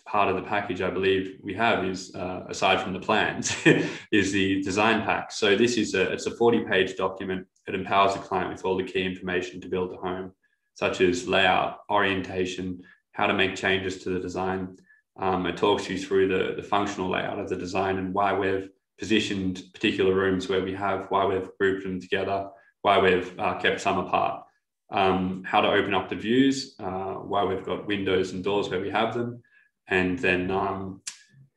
part 0.06 0.30
of 0.30 0.36
the 0.36 0.42
package 0.42 0.82
I 0.82 0.90
believe 0.90 1.38
we 1.44 1.54
have 1.54 1.86
is, 1.86 2.14
uh, 2.16 2.46
aside 2.50 2.82
from 2.82 2.94
the 2.94 3.00
plans, 3.00 3.56
is 4.12 4.32
the 4.32 4.62
design 4.62 5.04
pack. 5.04 5.32
So 5.32 5.56
this 5.56 5.78
is 5.78 5.94
a 5.94 6.12
it's 6.12 6.26
a 6.26 6.32
40 6.32 6.66
page 6.66 6.96
document. 6.96 7.46
It 7.68 7.76
empowers 7.76 8.14
the 8.14 8.20
client 8.20 8.52
with 8.52 8.66
all 8.66 8.78
the 8.78 8.84
key 8.84 9.04
information 9.04 9.62
to 9.62 9.68
build 9.68 9.94
a 9.94 9.98
home, 9.98 10.32
such 10.74 11.02
as 11.02 11.28
layout, 11.28 11.80
orientation, 11.90 12.82
how 13.12 13.28
to 13.28 13.34
make 13.34 13.56
changes 13.56 14.04
to 14.04 14.10
the 14.10 14.20
design. 14.20 14.78
Um, 15.18 15.46
it 15.46 15.58
talks 15.58 15.90
you 15.90 15.98
through 15.98 16.28
the, 16.28 16.56
the 16.56 16.68
functional 16.68 17.10
layout 17.10 17.40
of 17.40 17.50
the 17.50 17.56
design 17.56 17.98
and 17.98 18.14
why 18.14 18.38
we've 18.38 18.70
positioned 19.00 19.64
particular 19.74 20.14
rooms 20.14 20.50
where 20.50 20.62
we 20.62 20.74
have, 20.74 21.06
why 21.10 21.26
we've 21.26 21.50
grouped 21.60 21.84
them 21.84 22.02
together, 22.02 22.50
why 22.86 23.00
we've 23.00 23.32
uh, 23.40 23.56
kept 23.56 23.82
some 23.82 23.98
apart, 23.98 24.44
um, 24.92 25.44
how 25.44 25.60
to 25.60 25.68
open 25.68 25.96
up 25.96 26.08
the 26.08 26.16
views, 26.28 26.76
uh, 26.80 27.16
why 27.32 27.44
we've 27.44 27.66
got 27.66 27.88
windows 27.88 28.32
and 28.32 28.44
doors 28.44 28.70
where 28.70 28.80
we 28.80 28.92
have 28.92 29.12
them, 29.16 29.42
and 29.88 30.20
then 30.20 30.52
um, 30.52 31.02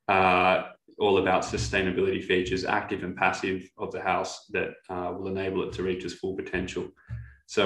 uh, 0.08 0.56
all 0.98 1.18
about 1.18 1.42
sustainability 1.42 2.24
features, 2.24 2.64
active 2.64 3.04
and 3.04 3.14
passive 3.14 3.60
of 3.76 3.92
the 3.92 4.00
house 4.00 4.46
that 4.54 4.70
uh, 4.88 5.12
will 5.14 5.28
enable 5.28 5.62
it 5.64 5.72
to 5.74 5.82
reach 5.82 6.02
its 6.02 6.14
full 6.14 6.34
potential. 6.34 6.88
So 7.44 7.64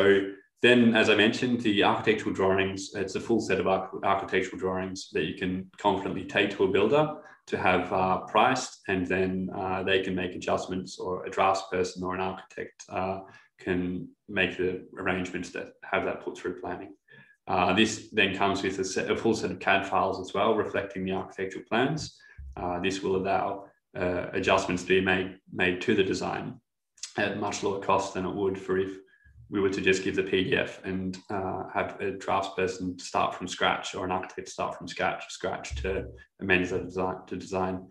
then, 0.60 0.96
as 0.96 1.08
I 1.08 1.14
mentioned, 1.14 1.60
the 1.60 1.84
architectural 1.84 2.34
drawings, 2.34 2.90
it's 2.96 3.14
a 3.14 3.20
full 3.20 3.40
set 3.40 3.60
of 3.60 3.68
architectural 4.12 4.58
drawings 4.58 5.10
that 5.12 5.24
you 5.24 5.34
can 5.34 5.70
confidently 5.78 6.24
take 6.24 6.50
to 6.56 6.64
a 6.64 6.72
builder 6.76 7.04
to 7.46 7.56
have 7.56 7.92
uh, 7.92 8.18
priced, 8.34 8.80
and 8.88 9.06
then 9.06 9.50
uh, 9.54 9.84
they 9.84 10.00
can 10.02 10.16
make 10.16 10.34
adjustments, 10.34 10.98
or 10.98 11.24
a 11.26 11.30
draftsperson 11.30 12.02
or 12.02 12.14
an 12.14 12.20
architect 12.20 12.84
uh, 12.88 13.20
can 13.62 14.08
make 14.28 14.56
the 14.56 14.86
arrangements 14.98 15.50
that 15.50 15.72
have 15.84 16.04
that 16.04 16.22
put 16.22 16.36
through 16.36 16.60
planning. 16.60 16.94
Uh, 17.48 17.72
this 17.72 18.08
then 18.12 18.36
comes 18.36 18.62
with 18.62 18.78
a, 18.78 18.84
set, 18.84 19.10
a, 19.10 19.16
full 19.16 19.34
set 19.34 19.50
of 19.50 19.58
CAD 19.58 19.86
files 19.86 20.20
as 20.20 20.32
well, 20.32 20.54
reflecting 20.54 21.04
the 21.04 21.12
architectural 21.12 21.64
plans. 21.68 22.16
Uh, 22.56 22.78
this 22.80 23.02
will 23.02 23.16
allow 23.16 23.64
uh, 23.98 24.26
adjustments 24.32 24.82
to 24.82 24.88
be 24.88 25.00
made, 25.00 25.36
made 25.52 25.80
to 25.80 25.94
the 25.94 26.04
design 26.04 26.60
at 27.18 27.40
much 27.40 27.62
lower 27.62 27.80
cost 27.80 28.14
than 28.14 28.24
it 28.24 28.34
would 28.34 28.58
for 28.58 28.78
if 28.78 28.96
we 29.50 29.60
were 29.60 29.68
to 29.68 29.82
just 29.82 30.02
give 30.02 30.16
the 30.16 30.22
PDF 30.22 30.82
and 30.84 31.18
uh, 31.28 31.64
have 31.74 32.00
a 32.00 32.12
draftsperson 32.12 32.98
start 32.98 33.34
from 33.34 33.46
scratch 33.46 33.94
or 33.94 34.04
an 34.04 34.10
architect 34.10 34.48
start 34.48 34.78
from 34.78 34.88
scratch, 34.88 35.24
scratch 35.28 35.74
to 35.82 36.06
amend 36.40 36.66
the 36.66 36.78
design. 36.78 37.16
To 37.26 37.36
design. 37.36 37.86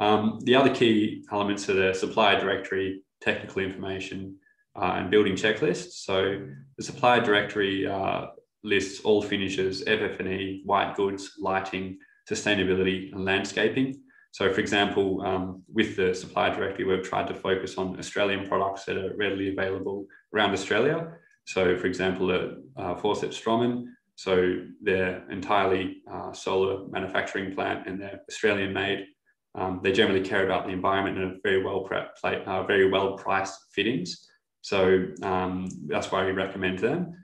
Um, 0.00 0.38
the 0.42 0.54
other 0.54 0.74
key 0.74 1.24
elements 1.32 1.68
are 1.70 1.74
the 1.74 1.94
supplier 1.94 2.38
directory, 2.38 3.02
technical 3.22 3.62
information, 3.62 4.36
uh, 4.80 4.94
and 4.96 5.10
building 5.10 5.34
checklists. 5.34 6.04
So 6.04 6.46
the 6.76 6.84
supplier 6.84 7.20
directory 7.20 7.86
uh, 7.86 8.26
lists 8.62 9.00
all 9.00 9.22
finishes, 9.22 9.82
FF&E, 9.82 10.62
white 10.64 10.94
goods, 10.96 11.32
lighting, 11.38 11.98
sustainability, 12.30 13.12
and 13.12 13.24
landscaping. 13.24 14.00
So, 14.32 14.52
for 14.52 14.60
example, 14.60 15.22
um, 15.22 15.62
with 15.72 15.96
the 15.96 16.14
supplier 16.14 16.54
directory, 16.54 16.84
we've 16.84 17.02
tried 17.02 17.26
to 17.28 17.34
focus 17.34 17.78
on 17.78 17.98
Australian 17.98 18.46
products 18.46 18.84
that 18.84 18.96
are 18.96 19.16
readily 19.16 19.50
available 19.50 20.06
around 20.34 20.52
Australia. 20.52 21.14
So, 21.46 21.76
for 21.78 21.86
example, 21.86 22.26
the 22.26 22.62
uh, 22.76 22.94
Fawcett 22.96 23.30
Strommen, 23.30 23.86
so 24.16 24.60
they're 24.82 25.28
entirely 25.30 26.02
uh, 26.12 26.32
solar 26.32 26.86
manufacturing 26.88 27.54
plant 27.54 27.86
and 27.86 28.00
they're 28.00 28.20
Australian 28.28 28.74
made. 28.74 29.06
Um, 29.54 29.80
they 29.82 29.92
generally 29.92 30.20
care 30.20 30.44
about 30.44 30.66
the 30.66 30.72
environment 30.72 31.16
and 31.16 31.32
are 31.32 31.36
very 31.42 31.64
well 31.64 31.80
pre- 31.80 32.44
uh, 32.44 32.62
very 32.64 32.90
well 32.90 33.16
priced 33.16 33.58
fittings. 33.72 34.28
So 34.68 35.06
um, 35.22 35.70
that's 35.86 36.12
why 36.12 36.26
we 36.26 36.32
recommend 36.32 36.78
them. 36.78 37.16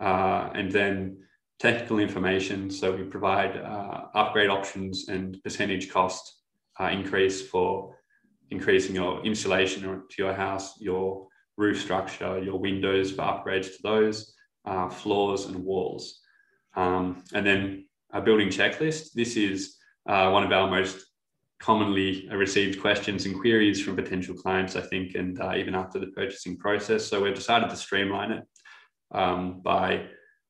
Uh, 0.00 0.50
and 0.54 0.70
then 0.70 1.18
technical 1.58 1.98
information. 1.98 2.70
So 2.70 2.94
we 2.94 3.02
provide 3.02 3.56
uh, 3.56 4.06
upgrade 4.14 4.50
options 4.50 5.08
and 5.08 5.36
percentage 5.42 5.90
cost 5.90 6.24
uh, 6.78 6.90
increase 6.92 7.42
for 7.42 7.96
increasing 8.50 8.94
your 8.94 9.24
insulation 9.24 9.82
to 9.82 10.16
your 10.16 10.32
house, 10.32 10.80
your 10.80 11.26
roof 11.56 11.80
structure, 11.80 12.38
your 12.38 12.58
windows 12.60 13.10
for 13.10 13.22
upgrades 13.22 13.66
to 13.76 13.82
those, 13.82 14.32
uh, 14.64 14.88
floors 14.88 15.46
and 15.46 15.56
walls. 15.64 16.20
Um, 16.76 17.24
and 17.34 17.44
then 17.44 17.86
a 18.12 18.20
building 18.20 18.48
checklist. 18.48 19.12
This 19.12 19.36
is 19.36 19.76
uh, 20.08 20.30
one 20.30 20.44
of 20.44 20.52
our 20.52 20.70
most 20.70 21.04
commonly 21.62 22.28
received 22.32 22.80
questions 22.80 23.24
and 23.24 23.38
queries 23.38 23.80
from 23.80 23.94
potential 23.94 24.34
clients, 24.34 24.74
I 24.74 24.80
think, 24.80 25.14
and 25.14 25.40
uh, 25.40 25.54
even 25.54 25.76
after 25.76 26.00
the 26.00 26.08
purchasing 26.08 26.56
process. 26.56 27.06
So 27.06 27.22
we've 27.22 27.34
decided 27.34 27.70
to 27.70 27.76
streamline 27.76 28.32
it 28.32 28.44
um, 29.12 29.60
by 29.62 30.06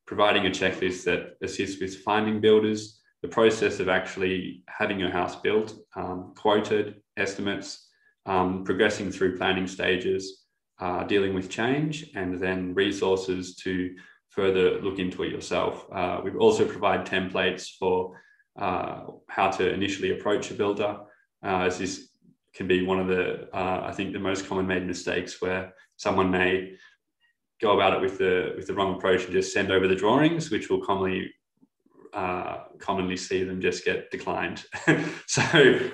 providing 0.07 0.47
a 0.47 0.51
checklist 0.51 1.05
that 1.05 1.37
assists 1.43 1.81
with 1.81 2.03
finding 2.03 2.41
builders, 2.41 3.01
the 3.21 3.29
process 3.29 3.79
of 3.79 3.91
actually 3.91 4.65
having 4.69 4.99
your 4.99 5.11
house 5.11 5.37
built, 5.37 5.75
um, 5.97 6.33
quoted, 6.35 7.03
estimates, 7.19 7.91
um, 8.25 8.65
progressing 8.65 9.13
through 9.13 9.37
planning 9.37 9.67
stages, 9.67 10.47
uh, 10.81 11.05
dealing 11.05 11.35
with 11.35 11.51
change, 11.51 12.11
and 12.15 12.41
then 12.41 12.73
resources 12.73 13.55
to 13.57 13.95
further 14.31 14.81
look 14.81 14.99
into 14.99 15.23
it 15.25 15.31
yourself. 15.31 15.87
Uh, 15.93 16.23
we 16.25 16.31
also 16.33 16.65
provide 16.65 17.05
templates 17.05 17.77
for 17.79 18.19
uh, 18.57 19.03
how 19.29 19.51
to 19.51 19.73
initially 19.73 20.11
approach 20.11 20.51
a 20.51 20.55
builder, 20.55 20.99
uh, 21.45 21.63
as 21.67 21.79
this 21.79 22.09
can 22.55 22.67
be 22.67 22.85
one 22.85 23.01
of 23.01 23.09
the, 23.09 23.49
uh, 23.57 23.83
I 23.85 23.93
think, 23.93 24.13
the 24.13 24.19
most 24.19 24.47
common 24.47 24.67
made 24.67 24.87
mistakes 24.87 25.41
where 25.41 25.73
someone 25.97 26.31
may 26.31 26.75
go 27.61 27.75
about 27.75 27.95
it 27.95 28.01
with 28.01 28.19
the 28.19 28.53
with 28.57 28.67
the 28.67 28.75
wrong 28.75 28.97
approach 28.97 29.25
and 29.25 29.33
just 29.33 29.53
send 29.53 29.71
over 29.71 29.89
the 29.89 29.95
drawings, 29.95 30.51
which 30.51 30.69
will 30.69 30.85
commonly 30.85 31.33
uh, 32.13 32.65
commonly 32.79 33.17
see 33.17 33.45
them 33.45 33.61
just 33.61 33.85
get 33.85 34.11
declined. 34.11 34.65
so 35.27 35.43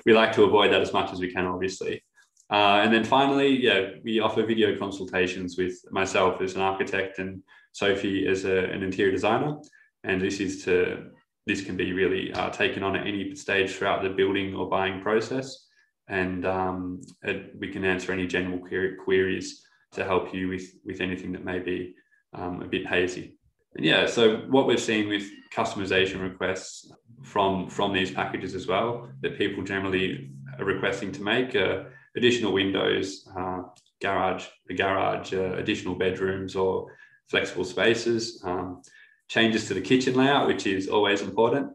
we 0.05 0.13
like 0.13 0.33
to 0.33 0.45
avoid 0.45 0.73
that 0.73 0.81
as 0.81 0.93
much 0.93 1.13
as 1.13 1.21
we 1.21 1.33
can, 1.33 1.47
obviously. 1.47 2.03
Uh, 2.51 2.81
and 2.83 2.93
then 2.93 3.05
finally, 3.05 3.63
yeah, 3.63 3.91
we 4.03 4.21
offer 4.21 4.45
video 4.45 4.77
consultations 4.77 5.57
with 5.59 5.75
myself 5.91 6.41
as 6.41 6.55
an 6.55 6.63
architect 6.63 7.19
and 7.19 7.43
Sophie 7.73 8.27
as 8.27 8.45
a, 8.45 8.65
an 8.65 8.83
interior 8.83 9.13
designer. 9.13 9.57
And 10.05 10.21
this 10.21 10.41
is 10.41 10.65
to 10.65 11.11
this 11.49 11.65
can 11.65 11.77
be 11.77 11.93
really 11.95 12.31
uh, 12.35 12.51
taken 12.51 12.83
on 12.83 12.95
at 12.95 13.07
any 13.07 13.35
stage 13.35 13.71
throughout 13.75 14.03
the 14.03 14.11
building 14.11 14.55
or 14.55 14.69
buying 14.69 15.01
process. 15.01 15.67
And 16.07 16.45
um, 16.45 17.01
it, 17.23 17.55
we 17.59 17.69
can 17.69 17.85
answer 17.85 18.13
any 18.13 18.27
general 18.27 18.61
queries 19.05 19.67
to 19.93 20.05
help 20.05 20.35
you 20.35 20.49
with, 20.49 20.67
with 20.85 21.01
anything 21.01 21.33
that 21.33 21.45
may 21.45 21.59
be 21.59 21.95
um, 22.35 22.63
a 22.63 22.67
bit 22.67 22.87
hazy. 22.87 23.39
And 23.75 23.85
yeah, 23.85 24.07
so 24.07 24.39
what 24.51 24.67
we've 24.67 24.81
seen 24.81 25.09
with 25.09 25.25
customization 25.55 26.21
requests 26.21 26.93
from, 27.23 27.71
from 27.71 27.95
these 27.95 28.11
packages 28.11 28.55
as 28.55 28.67
well, 28.67 29.11
that 29.23 29.39
people 29.39 29.65
generally 29.65 30.31
are 30.59 30.67
requesting 30.67 31.13
to 31.13 31.23
make 31.23 31.57
uh, 31.57 31.85
additional 32.15 32.53
windows, 32.53 33.27
uh, 33.39 33.63
garage, 34.03 34.45
a 34.69 34.75
garage, 34.75 35.33
uh, 35.33 35.55
additional 35.55 35.95
bedrooms 35.95 36.55
or 36.55 36.95
flexible 37.31 37.65
spaces. 37.65 38.43
Um, 38.45 38.83
changes 39.29 39.69
to 39.69 39.75
the 39.75 39.81
kitchen 39.81 40.15
layout, 40.15 40.47
which 40.47 40.67
is 40.67 40.89
always 40.89 41.21
important, 41.21 41.73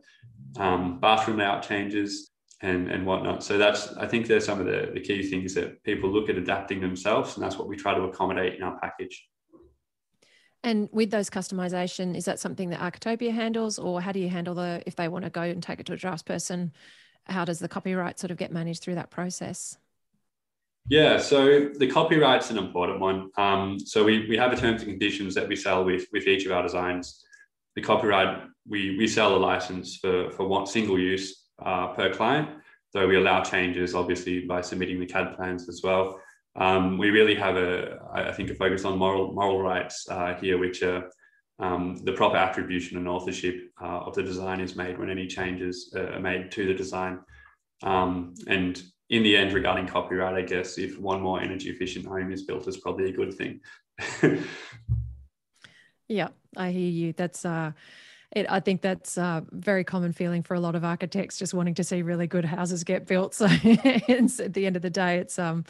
um, 0.57 0.99
bathroom 0.99 1.37
layout 1.37 1.63
changes, 1.63 2.31
and, 2.61 2.89
and 2.89 3.05
whatnot. 3.05 3.43
So 3.43 3.57
that's 3.57 3.93
I 3.97 4.07
think 4.07 4.25
there's 4.25 4.45
some 4.45 4.59
of 4.59 4.65
the, 4.65 4.91
the 4.93 5.01
key 5.01 5.29
things 5.29 5.53
that 5.53 5.83
people 5.83 6.09
look 6.09 6.29
at 6.29 6.37
adapting 6.37 6.81
themselves, 6.81 7.35
and 7.35 7.43
that's 7.43 7.57
what 7.57 7.67
we 7.67 7.75
try 7.75 7.93
to 7.93 8.03
accommodate 8.03 8.55
in 8.55 8.63
our 8.63 8.79
package. 8.79 9.27
And 10.63 10.87
with 10.93 11.11
those 11.11 11.29
customization, 11.29 12.15
is 12.15 12.23
that 12.23 12.39
something 12.39 12.69
that 12.69 12.79
Architopia 12.79 13.33
handles, 13.33 13.77
or 13.77 14.01
how 14.01 14.13
do 14.13 14.19
you 14.19 14.29
handle 14.29 14.55
the 14.55 14.81
if 14.85 14.95
they 14.95 15.09
want 15.09 15.25
to 15.25 15.29
go 15.29 15.41
and 15.41 15.61
take 15.61 15.79
it 15.79 15.85
to 15.87 15.93
a 15.93 15.97
draftsperson? 15.97 16.71
How 17.25 17.45
does 17.45 17.59
the 17.59 17.67
copyright 17.67 18.17
sort 18.17 18.31
of 18.31 18.37
get 18.37 18.51
managed 18.51 18.81
through 18.81 18.95
that 18.95 19.09
process? 19.09 19.77
Yeah, 20.89 21.17
so 21.17 21.69
the 21.69 21.87
copyright's 21.87 22.49
an 22.49 22.57
important 22.57 22.99
one. 22.99 23.29
Um, 23.37 23.79
so 23.79 24.03
we, 24.03 24.27
we 24.27 24.35
have 24.37 24.51
a 24.51 24.57
terms 24.57 24.81
and 24.81 24.91
conditions 24.91 25.33
that 25.35 25.47
we 25.47 25.55
sell 25.55 25.83
with 25.83 26.07
with 26.13 26.27
each 26.27 26.45
of 26.45 26.51
our 26.53 26.63
designs 26.63 27.23
the 27.75 27.81
copyright, 27.81 28.43
we, 28.67 28.97
we 28.97 29.07
sell 29.07 29.35
a 29.35 29.37
license 29.37 29.97
for, 29.97 30.31
for 30.31 30.47
one 30.47 30.65
single 30.65 30.99
use 30.99 31.47
uh, 31.63 31.87
per 31.87 32.13
client, 32.13 32.49
though 32.93 33.07
we 33.07 33.17
allow 33.17 33.41
changes 33.41 33.95
obviously 33.95 34.45
by 34.45 34.61
submitting 34.61 34.99
the 34.99 35.05
CAD 35.05 35.35
plans 35.35 35.67
as 35.67 35.81
well. 35.83 36.19
Um, 36.55 36.97
we 36.97 37.09
really 37.09 37.35
have 37.35 37.57
a, 37.57 37.99
I 38.13 38.31
think, 38.31 38.51
a 38.51 38.55
focus 38.55 38.85
on 38.85 38.97
moral, 38.97 39.33
moral 39.33 39.61
rights 39.61 40.07
uh, 40.09 40.35
here, 40.35 40.59
which 40.59 40.83
are 40.83 41.09
um, 41.59 41.99
the 42.03 42.13
proper 42.13 42.37
attribution 42.37 42.97
and 42.97 43.07
authorship 43.07 43.71
uh, 43.81 44.01
of 44.01 44.13
the 44.13 44.23
design 44.23 44.59
is 44.59 44.75
made 44.75 44.99
when 44.99 45.09
any 45.09 45.25
changes 45.25 45.93
are 45.95 46.19
made 46.19 46.51
to 46.51 46.67
the 46.67 46.73
design. 46.73 47.19
Um, 47.81 48.35
and 48.47 48.81
in 49.09 49.23
the 49.23 49.35
end, 49.35 49.53
regarding 49.53 49.87
copyright, 49.87 50.35
I 50.35 50.41
guess 50.41 50.77
if 50.77 50.99
one 50.99 51.21
more 51.21 51.41
energy 51.41 51.69
efficient 51.69 52.05
home 52.05 52.31
is 52.31 52.43
built, 52.43 52.67
is 52.67 52.77
probably 52.77 53.09
a 53.09 53.13
good 53.13 53.33
thing. 53.33 53.59
Yeah, 56.09 56.29
I 56.57 56.71
hear 56.71 56.89
you. 56.89 57.13
That's 57.13 57.45
uh 57.45 57.71
it, 58.33 58.47
I 58.49 58.59
think 58.59 58.81
that's 58.81 59.17
a 59.17 59.45
very 59.51 59.83
common 59.83 60.11
feeling 60.11 60.41
for 60.41 60.55
a 60.55 60.59
lot 60.59 60.73
of 60.75 60.83
architects, 60.83 61.37
just 61.37 61.53
wanting 61.53 61.75
to 61.75 61.83
see 61.83 62.01
really 62.01 62.25
good 62.25 62.45
houses 62.45 62.83
get 62.83 63.05
built. 63.05 63.33
So 63.39 63.45
at 63.45 64.53
the 64.53 64.65
end 64.65 64.75
of 64.75 64.81
the 64.81 64.89
day, 64.89 65.17
it's 65.17 65.37
um, 65.37 65.65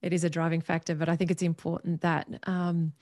it 0.00 0.12
is 0.12 0.24
a 0.24 0.30
driving 0.30 0.60
factor. 0.60 0.94
But 0.94 1.08
I 1.08 1.16
think 1.16 1.30
it's 1.30 1.42
important 1.42 2.00
that 2.00 2.26
um, 2.44 2.92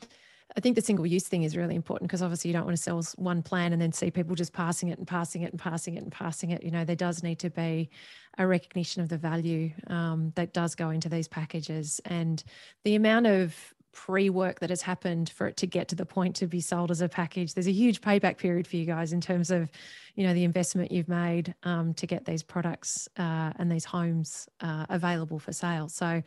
I 0.57 0.61
think 0.61 0.75
the 0.75 0.83
single 0.83 1.07
use 1.07 1.29
thing 1.29 1.45
is 1.45 1.57
really 1.57 1.77
important 1.77 2.09
because 2.09 2.23
obviously 2.23 2.49
you 2.49 2.55
don't 2.55 2.65
want 2.65 2.77
to 2.77 2.83
sell 2.83 3.03
one 3.17 3.43
plan 3.43 3.73
and 3.73 3.81
then 3.81 3.93
see 3.93 4.11
people 4.11 4.35
just 4.35 4.53
passing 4.53 4.89
it 4.89 4.99
and 4.99 5.07
passing 5.07 5.43
it 5.43 5.53
and 5.53 5.61
passing 5.61 5.95
it 5.95 6.03
and 6.03 6.11
passing 6.11 6.51
it. 6.51 6.63
You 6.63 6.71
know, 6.71 6.85
there 6.85 6.97
does 6.97 7.23
need 7.23 7.39
to 7.41 7.51
be 7.51 7.91
a 8.39 8.47
recognition 8.47 9.03
of 9.03 9.09
the 9.09 9.19
value 9.19 9.73
um, 9.89 10.33
that 10.35 10.53
does 10.53 10.75
go 10.75 10.91
into 10.91 11.09
these 11.09 11.29
packages 11.29 12.01
and 12.07 12.43
the 12.85 12.97
amount 12.97 13.27
of 13.27 13.75
pre-work 13.97 14.61
that 14.61 14.69
has 14.69 14.83
happened 14.83 15.31
for 15.31 15.47
it 15.47 15.57
to 15.57 15.67
get 15.67 15.89
to 15.89 15.95
the 15.95 16.05
point 16.05 16.37
to 16.37 16.47
be 16.47 16.61
sold 16.61 16.91
as 16.91 17.01
a 17.01 17.09
package 17.09 17.55
there's 17.55 17.67
a 17.67 17.73
huge 17.73 18.03
payback 18.03 18.37
period 18.37 18.67
for 18.67 18.77
you 18.77 18.85
guys 18.85 19.15
in 19.15 19.23
terms 19.23 19.51
of 19.51 19.71
you 20.17 20.27
know 20.27 20.35
the 20.35 20.45
investment 20.45 20.93
you've 20.93 21.09
made 21.09 21.55
um, 21.63 21.95
to 21.95 22.07
get 22.07 22.25
these 22.25 22.43
products 22.43 23.09
uh, 23.19 23.53
and 23.59 23.73
these 23.73 23.85
homes 23.85 24.49
uh, 24.61 24.85
available 24.89 25.39
for 25.39 25.53
sale. 25.53 25.89
So 25.89 26.23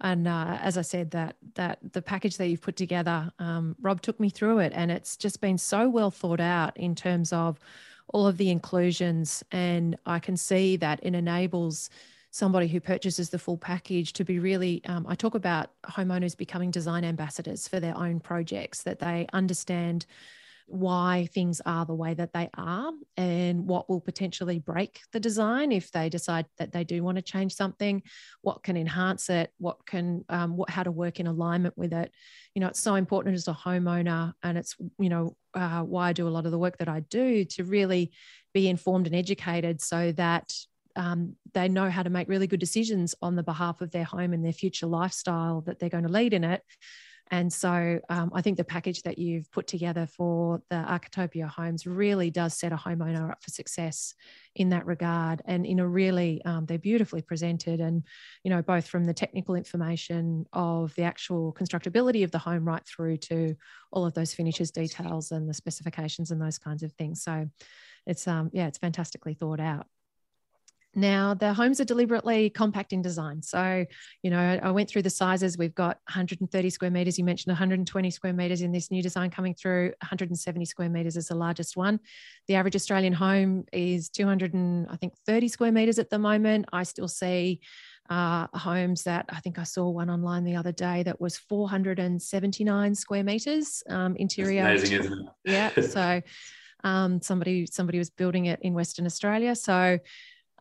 and 0.00 0.28
uh, 0.28 0.58
as 0.60 0.76
i 0.76 0.82
said 0.82 1.10
that 1.10 1.36
that 1.54 1.78
the 1.92 2.02
package 2.02 2.36
that 2.36 2.48
you've 2.48 2.60
put 2.60 2.76
together 2.76 3.30
um, 3.38 3.74
rob 3.80 4.02
took 4.02 4.20
me 4.20 4.28
through 4.28 4.58
it 4.58 4.72
and 4.74 4.90
it's 4.90 5.16
just 5.16 5.40
been 5.40 5.56
so 5.56 5.88
well 5.88 6.10
thought 6.10 6.40
out 6.40 6.76
in 6.76 6.94
terms 6.94 7.32
of 7.32 7.58
all 8.08 8.26
of 8.26 8.36
the 8.36 8.50
inclusions 8.50 9.42
and 9.52 9.96
i 10.04 10.18
can 10.18 10.36
see 10.36 10.76
that 10.76 11.00
it 11.02 11.14
enables 11.14 11.88
somebody 12.36 12.68
who 12.68 12.80
purchases 12.80 13.30
the 13.30 13.38
full 13.38 13.56
package 13.56 14.12
to 14.12 14.24
be 14.24 14.38
really 14.38 14.82
um, 14.86 15.06
i 15.08 15.14
talk 15.14 15.34
about 15.34 15.70
homeowners 15.86 16.36
becoming 16.36 16.70
design 16.70 17.04
ambassadors 17.04 17.66
for 17.66 17.80
their 17.80 17.96
own 17.96 18.20
projects 18.20 18.82
that 18.82 18.98
they 18.98 19.26
understand 19.32 20.06
why 20.68 21.28
things 21.32 21.60
are 21.64 21.86
the 21.86 21.94
way 21.94 22.12
that 22.12 22.32
they 22.32 22.50
are 22.54 22.90
and 23.16 23.66
what 23.66 23.88
will 23.88 24.00
potentially 24.00 24.58
break 24.58 25.00
the 25.12 25.20
design 25.20 25.70
if 25.70 25.92
they 25.92 26.08
decide 26.08 26.44
that 26.58 26.72
they 26.72 26.82
do 26.82 27.04
want 27.04 27.16
to 27.16 27.22
change 27.22 27.54
something 27.54 28.02
what 28.42 28.64
can 28.64 28.76
enhance 28.76 29.30
it 29.30 29.52
what 29.58 29.86
can 29.86 30.24
um, 30.28 30.56
what 30.56 30.68
how 30.68 30.82
to 30.82 30.90
work 30.90 31.20
in 31.20 31.28
alignment 31.28 31.76
with 31.78 31.92
it. 31.92 32.10
You 32.54 32.60
know 32.60 32.66
it's 32.66 32.80
so 32.80 32.96
important 32.96 33.36
as 33.36 33.46
a 33.46 33.54
homeowner 33.54 34.32
and 34.42 34.58
it's 34.58 34.74
you 34.98 35.08
know 35.08 35.36
uh, 35.54 35.82
why 35.82 36.08
i 36.08 36.12
do 36.12 36.26
a 36.26 36.30
lot 36.30 36.46
of 36.46 36.52
the 36.52 36.58
work 36.58 36.78
that 36.78 36.88
i 36.88 37.00
do 37.00 37.44
to 37.44 37.62
really 37.62 38.10
be 38.52 38.68
informed 38.68 39.06
and 39.06 39.14
educated 39.14 39.80
so 39.80 40.10
that 40.12 40.52
um, 40.96 41.36
they 41.52 41.68
know 41.68 41.90
how 41.90 42.02
to 42.02 42.10
make 42.10 42.28
really 42.28 42.46
good 42.46 42.60
decisions 42.60 43.14
on 43.22 43.36
the 43.36 43.42
behalf 43.42 43.80
of 43.80 43.90
their 43.90 44.04
home 44.04 44.32
and 44.32 44.44
their 44.44 44.52
future 44.52 44.86
lifestyle 44.86 45.60
that 45.62 45.78
they're 45.78 45.88
going 45.88 46.06
to 46.06 46.12
lead 46.12 46.32
in 46.32 46.44
it. 46.44 46.62
And 47.30 47.52
so 47.52 47.98
um, 48.08 48.30
I 48.34 48.40
think 48.40 48.56
the 48.56 48.64
package 48.64 49.02
that 49.02 49.18
you've 49.18 49.50
put 49.50 49.66
together 49.66 50.06
for 50.06 50.62
the 50.70 50.76
Architopia 50.76 51.48
homes 51.48 51.84
really 51.84 52.30
does 52.30 52.54
set 52.54 52.72
a 52.72 52.76
homeowner 52.76 53.30
up 53.32 53.42
for 53.42 53.50
success 53.50 54.14
in 54.54 54.68
that 54.68 54.86
regard. 54.86 55.42
And 55.44 55.66
in 55.66 55.80
a 55.80 55.88
really, 55.88 56.40
um, 56.44 56.66
they're 56.66 56.78
beautifully 56.78 57.22
presented 57.22 57.80
and, 57.80 58.04
you 58.44 58.50
know, 58.50 58.62
both 58.62 58.86
from 58.86 59.06
the 59.06 59.14
technical 59.14 59.56
information 59.56 60.46
of 60.52 60.94
the 60.94 61.02
actual 61.02 61.52
constructability 61.52 62.22
of 62.22 62.30
the 62.30 62.38
home 62.38 62.64
right 62.64 62.86
through 62.86 63.16
to 63.16 63.56
all 63.90 64.06
of 64.06 64.14
those 64.14 64.32
finishes 64.32 64.70
details 64.70 65.32
and 65.32 65.48
the 65.48 65.54
specifications 65.54 66.30
and 66.30 66.40
those 66.40 66.58
kinds 66.58 66.84
of 66.84 66.92
things. 66.92 67.24
So 67.24 67.50
it's, 68.06 68.28
um, 68.28 68.50
yeah, 68.52 68.68
it's 68.68 68.78
fantastically 68.78 69.34
thought 69.34 69.58
out. 69.58 69.86
Now, 70.98 71.34
the 71.34 71.52
homes 71.52 71.78
are 71.78 71.84
deliberately 71.84 72.48
compact 72.48 72.94
in 72.94 73.02
design. 73.02 73.42
So, 73.42 73.84
you 74.22 74.30
know, 74.30 74.58
I 74.62 74.70
went 74.70 74.88
through 74.88 75.02
the 75.02 75.10
sizes. 75.10 75.58
We've 75.58 75.74
got 75.74 75.98
130 76.08 76.70
square 76.70 76.90
meters. 76.90 77.18
You 77.18 77.24
mentioned 77.24 77.52
120 77.52 78.10
square 78.10 78.32
meters 78.32 78.62
in 78.62 78.72
this 78.72 78.90
new 78.90 79.02
design 79.02 79.28
coming 79.28 79.52
through. 79.52 79.92
170 80.00 80.64
square 80.64 80.88
meters 80.88 81.18
is 81.18 81.28
the 81.28 81.34
largest 81.34 81.76
one. 81.76 82.00
The 82.48 82.54
average 82.54 82.74
Australian 82.74 83.12
home 83.12 83.66
is 83.74 84.08
200 84.08 84.54
and 84.54 84.88
I 84.88 84.96
think 84.96 85.12
30 85.26 85.48
square 85.48 85.70
meters 85.70 85.98
at 85.98 86.08
the 86.08 86.18
moment. 86.18 86.64
I 86.72 86.82
still 86.84 87.08
see 87.08 87.60
uh, 88.08 88.46
homes 88.54 89.02
that 89.02 89.26
I 89.28 89.40
think 89.40 89.58
I 89.58 89.64
saw 89.64 89.90
one 89.90 90.08
online 90.08 90.44
the 90.44 90.56
other 90.56 90.72
day 90.72 91.02
that 91.02 91.20
was 91.20 91.36
479 91.36 92.94
square 92.94 93.22
meters 93.22 93.82
um, 93.90 94.16
interior. 94.16 94.62
That's 94.62 94.88
amazing, 94.88 95.00
isn't 95.00 95.18
it? 95.18 95.26
yeah. 95.44 95.70
So 95.82 96.22
um, 96.84 97.20
somebody 97.20 97.66
somebody 97.66 97.98
was 97.98 98.08
building 98.08 98.46
it 98.46 98.60
in 98.62 98.72
Western 98.72 99.04
Australia. 99.04 99.54
So 99.54 99.98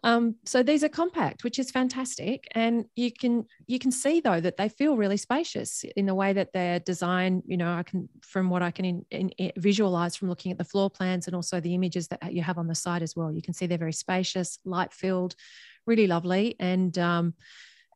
um, 0.05 0.35
so 0.45 0.61
these 0.61 0.83
are 0.83 0.89
compact, 0.89 1.43
which 1.43 1.57
is 1.57 1.71
fantastic, 1.71 2.47
and 2.51 2.85
you 2.95 3.11
can 3.11 3.45
you 3.65 3.79
can 3.79 3.91
see 3.91 4.19
though 4.19 4.39
that 4.39 4.55
they 4.55 4.69
feel 4.69 4.95
really 4.97 5.17
spacious 5.17 5.83
in 5.95 6.05
the 6.05 6.13
way 6.13 6.31
that 6.31 6.53
they're 6.53 6.79
designed. 6.79 7.41
You 7.47 7.57
know, 7.57 7.73
I 7.73 7.81
can 7.81 8.07
from 8.21 8.51
what 8.51 8.61
I 8.61 8.69
can 8.69 8.85
in, 8.85 9.05
in, 9.09 9.29
in 9.31 9.51
visualize 9.57 10.15
from 10.15 10.29
looking 10.29 10.51
at 10.51 10.59
the 10.59 10.63
floor 10.63 10.91
plans 10.91 11.25
and 11.25 11.35
also 11.35 11.59
the 11.59 11.73
images 11.73 12.07
that 12.09 12.31
you 12.31 12.43
have 12.43 12.59
on 12.59 12.67
the 12.67 12.75
site 12.75 13.01
as 13.01 13.15
well. 13.15 13.33
You 13.33 13.41
can 13.41 13.55
see 13.55 13.65
they're 13.65 13.79
very 13.79 13.93
spacious, 13.93 14.59
light 14.63 14.93
filled, 14.93 15.35
really 15.87 16.05
lovely, 16.05 16.55
and 16.59 16.95
um, 16.99 17.33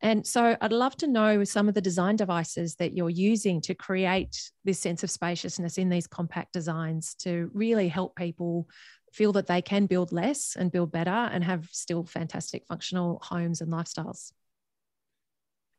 and 0.01 0.25
so 0.25 0.55
I'd 0.61 0.71
love 0.71 0.95
to 0.97 1.07
know 1.07 1.43
some 1.43 1.67
of 1.67 1.75
the 1.75 1.81
design 1.81 2.15
devices 2.15 2.75
that 2.75 2.95
you're 2.95 3.09
using 3.09 3.61
to 3.61 3.75
create 3.75 4.49
this 4.63 4.79
sense 4.79 5.03
of 5.03 5.11
spaciousness 5.11 5.77
in 5.77 5.89
these 5.89 6.07
compact 6.07 6.53
designs 6.53 7.13
to 7.19 7.51
really 7.53 7.89
help 7.89 8.15
people 8.15 8.67
feel 9.11 9.31
that 9.33 9.47
they 9.47 9.61
can 9.61 9.85
build 9.85 10.11
less 10.11 10.55
and 10.55 10.71
build 10.71 10.91
better 10.91 11.09
and 11.09 11.43
have 11.43 11.69
still 11.71 12.03
fantastic 12.03 12.65
functional 12.65 13.19
homes 13.23 13.61
and 13.61 13.71
lifestyles? 13.71 14.31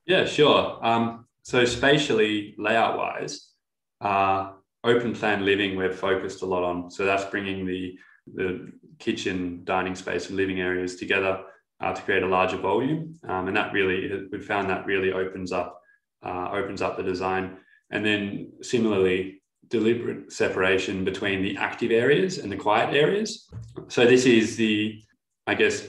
Yeah, 0.07 0.25
sure. 0.25 0.79
Um, 0.83 1.27
so 1.43 1.65
spatially, 1.65 2.55
layout 2.59 2.99
wise, 2.99 3.49
uh, 4.01 4.53
open 4.83 5.15
plan 5.15 5.45
living 5.45 5.77
we're 5.77 5.93
focused 5.93 6.43
a 6.43 6.47
lot 6.47 6.65
on. 6.65 6.91
So 6.91 7.05
that's 7.05 7.25
bringing 7.25 7.67
the 7.67 7.99
the 8.35 8.71
kitchen, 8.99 9.63
dining 9.65 9.95
space, 9.95 10.29
and 10.29 10.37
living 10.37 10.61
areas 10.61 10.97
together 10.97 11.43
uh, 11.81 11.93
to 11.93 12.03
create 12.03 12.23
a 12.23 12.27
larger 12.29 12.59
volume, 12.59 13.15
um, 13.27 13.49
and 13.49 13.57
that 13.57 13.73
really 13.73 14.29
we 14.31 14.41
found 14.41 14.71
that 14.71 14.87
really 14.87 15.13
opens 15.13 15.53
up 15.53 15.81
uh, 16.23 16.49
opens 16.53 16.83
up 16.83 16.97
the 16.97 17.03
design. 17.03 17.57
And 17.91 18.05
then 18.05 18.53
similarly, 18.63 19.40
deliberate 19.71 20.33
separation 20.33 21.05
between 21.05 21.43
the 21.43 21.57
active 21.57 21.93
areas 21.93 22.39
and 22.39 22.51
the 22.51 22.57
quiet 22.57 22.95
areas. 22.95 23.49
So 23.89 24.05
this 24.05 24.27
is 24.27 24.57
the, 24.57 25.01
I 25.47 25.55
guess, 25.55 25.87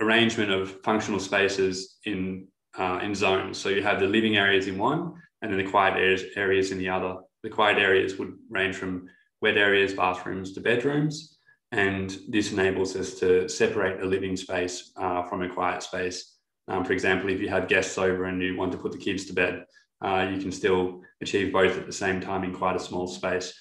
arrangement 0.00 0.50
of 0.50 0.82
functional 0.82 1.20
spaces 1.20 1.98
in 2.04 2.48
uh, 2.76 2.98
in 3.02 3.14
zones. 3.14 3.56
So 3.56 3.68
you 3.68 3.82
have 3.82 4.00
the 4.00 4.06
living 4.06 4.36
areas 4.36 4.66
in 4.66 4.76
one, 4.78 5.14
and 5.40 5.50
then 5.50 5.64
the 5.64 5.70
quiet 5.70 5.94
areas, 5.94 6.24
areas 6.34 6.72
in 6.72 6.78
the 6.78 6.88
other. 6.88 7.16
The 7.44 7.50
quiet 7.50 7.78
areas 7.78 8.18
would 8.18 8.34
range 8.50 8.76
from 8.76 9.08
wet 9.40 9.56
areas, 9.56 9.92
bathrooms 9.92 10.52
to 10.54 10.60
bedrooms, 10.60 11.38
and 11.70 12.18
this 12.28 12.52
enables 12.52 12.96
us 12.96 13.14
to 13.20 13.48
separate 13.48 14.00
a 14.00 14.06
living 14.06 14.36
space 14.36 14.92
uh, 14.96 15.22
from 15.22 15.42
a 15.42 15.48
quiet 15.48 15.82
space. 15.82 16.36
Um, 16.66 16.84
for 16.84 16.92
example, 16.92 17.30
if 17.30 17.40
you 17.40 17.48
have 17.48 17.68
guests 17.68 17.98
over 17.98 18.24
and 18.24 18.42
you 18.42 18.56
want 18.56 18.72
to 18.72 18.78
put 18.78 18.92
the 18.92 18.98
kids 18.98 19.26
to 19.26 19.34
bed, 19.34 19.64
uh, 20.02 20.28
you 20.30 20.40
can 20.40 20.52
still 20.52 21.02
achieve 21.20 21.52
both 21.52 21.76
at 21.76 21.86
the 21.86 21.92
same 21.92 22.20
time 22.20 22.44
in 22.44 22.54
quite 22.54 22.76
a 22.76 22.80
small 22.80 23.06
space. 23.06 23.54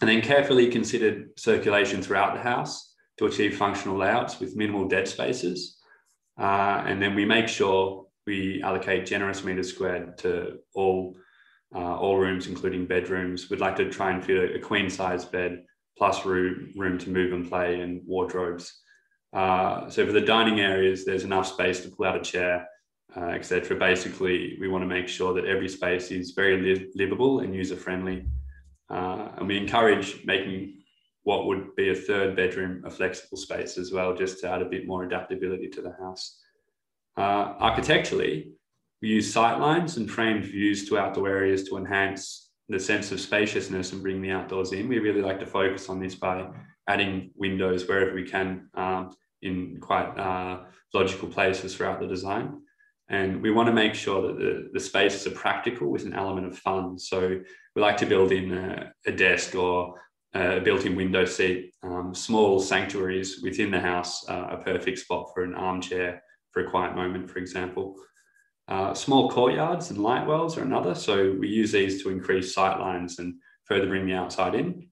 And 0.00 0.10
then 0.10 0.20
carefully 0.20 0.70
considered 0.70 1.30
circulation 1.38 2.02
throughout 2.02 2.34
the 2.34 2.42
house 2.42 2.94
to 3.18 3.26
achieve 3.26 3.56
functional 3.56 3.96
layouts 3.96 4.38
with 4.38 4.56
minimal 4.56 4.88
dead 4.88 5.08
spaces. 5.08 5.78
Uh, 6.38 6.84
and 6.86 7.00
then 7.00 7.14
we 7.14 7.24
make 7.24 7.48
sure 7.48 8.06
we 8.26 8.62
allocate 8.62 9.06
generous 9.06 9.42
meters 9.42 9.72
squared 9.72 10.18
to 10.18 10.58
all, 10.74 11.16
uh, 11.74 11.96
all 11.96 12.18
rooms, 12.18 12.46
including 12.46 12.86
bedrooms. 12.86 13.48
We'd 13.48 13.60
like 13.60 13.76
to 13.76 13.88
try 13.88 14.10
and 14.10 14.22
fit 14.22 14.54
a, 14.54 14.58
queen 14.58 14.90
size 14.90 15.24
bed 15.24 15.64
plus 15.96 16.26
room, 16.26 16.72
room 16.76 16.98
to 16.98 17.10
move 17.10 17.32
and 17.32 17.48
play 17.48 17.80
and 17.80 18.02
wardrobes. 18.04 18.82
Uh, 19.32 19.88
so 19.88 20.04
for 20.04 20.12
the 20.12 20.20
dining 20.20 20.60
areas, 20.60 21.06
there's 21.06 21.24
enough 21.24 21.46
space 21.46 21.80
to 21.80 21.88
pull 21.88 22.06
out 22.06 22.16
a 22.16 22.20
chair 22.20 22.66
uh, 23.14 23.30
etc. 23.30 23.76
Basically, 23.76 24.56
we 24.60 24.68
want 24.68 24.82
to 24.82 24.88
make 24.88 25.08
sure 25.08 25.34
that 25.34 25.44
every 25.44 25.68
space 25.68 26.10
is 26.10 26.32
very 26.32 26.60
li- 26.60 26.90
livable 26.94 27.40
and 27.40 27.54
user 27.54 27.76
friendly. 27.76 28.26
Uh, 28.88 29.28
and 29.38 29.48
we 29.48 29.56
encourage 29.56 30.24
making 30.24 30.82
what 31.24 31.46
would 31.46 31.74
be 31.74 31.90
a 31.90 31.94
third 31.94 32.36
bedroom 32.36 32.82
a 32.86 32.90
flexible 32.90 33.36
space 33.36 33.78
as 33.78 33.92
well, 33.92 34.14
just 34.14 34.40
to 34.40 34.48
add 34.48 34.62
a 34.62 34.66
bit 34.66 34.86
more 34.86 35.04
adaptability 35.04 35.68
to 35.68 35.82
the 35.82 35.92
house. 36.00 36.40
Uh, 37.16 37.54
architecturally, 37.58 38.52
we 39.02 39.08
use 39.08 39.34
sightlines 39.34 39.96
and 39.96 40.10
framed 40.10 40.44
views 40.44 40.88
to 40.88 40.98
outdoor 40.98 41.28
areas 41.28 41.68
to 41.68 41.76
enhance 41.76 42.50
the 42.68 42.78
sense 42.78 43.12
of 43.12 43.20
spaciousness 43.20 43.92
and 43.92 44.02
bring 44.02 44.20
the 44.20 44.30
outdoors 44.30 44.72
in. 44.72 44.88
We 44.88 44.98
really 44.98 45.22
like 45.22 45.40
to 45.40 45.46
focus 45.46 45.88
on 45.88 46.00
this 46.00 46.14
by 46.14 46.48
adding 46.88 47.30
windows 47.34 47.86
wherever 47.86 48.14
we 48.14 48.24
can 48.24 48.68
um, 48.74 49.14
in 49.42 49.78
quite 49.80 50.08
uh, 50.18 50.64
logical 50.94 51.28
places 51.28 51.74
throughout 51.74 52.00
the 52.00 52.06
design. 52.06 52.60
And 53.08 53.40
we 53.40 53.52
want 53.52 53.68
to 53.68 53.72
make 53.72 53.94
sure 53.94 54.20
that 54.26 54.38
the, 54.38 54.70
the 54.72 54.80
spaces 54.80 55.26
are 55.26 55.36
practical 55.36 55.90
with 55.90 56.04
an 56.04 56.14
element 56.14 56.46
of 56.46 56.58
fun. 56.58 56.98
So 56.98 57.40
we 57.74 57.82
like 57.82 57.96
to 57.98 58.06
build 58.06 58.32
in 58.32 58.52
a, 58.52 58.92
a 59.06 59.12
desk 59.12 59.54
or 59.54 59.94
a 60.34 60.60
built-in 60.60 60.96
window 60.96 61.24
seat. 61.24 61.72
Um, 61.82 62.14
small 62.14 62.58
sanctuaries 62.58 63.40
within 63.42 63.70
the 63.70 63.80
house 63.80 64.24
are 64.28 64.54
a 64.54 64.62
perfect 64.62 64.98
spot 64.98 65.30
for 65.32 65.44
an 65.44 65.54
armchair 65.54 66.22
for 66.50 66.64
a 66.64 66.70
quiet 66.70 66.94
moment, 66.96 67.30
for 67.30 67.38
example. 67.38 67.96
Uh, 68.68 68.92
small 68.92 69.30
courtyards 69.30 69.90
and 69.90 70.02
light 70.02 70.26
wells 70.26 70.58
are 70.58 70.62
another. 70.62 70.94
So 70.94 71.36
we 71.38 71.48
use 71.48 71.72
these 71.72 72.02
to 72.02 72.10
increase 72.10 72.52
sight 72.52 72.80
lines 72.80 73.20
and 73.20 73.34
further 73.64 73.86
bring 73.86 74.06
the 74.06 74.14
outside 74.14 74.54
in. 74.56 74.88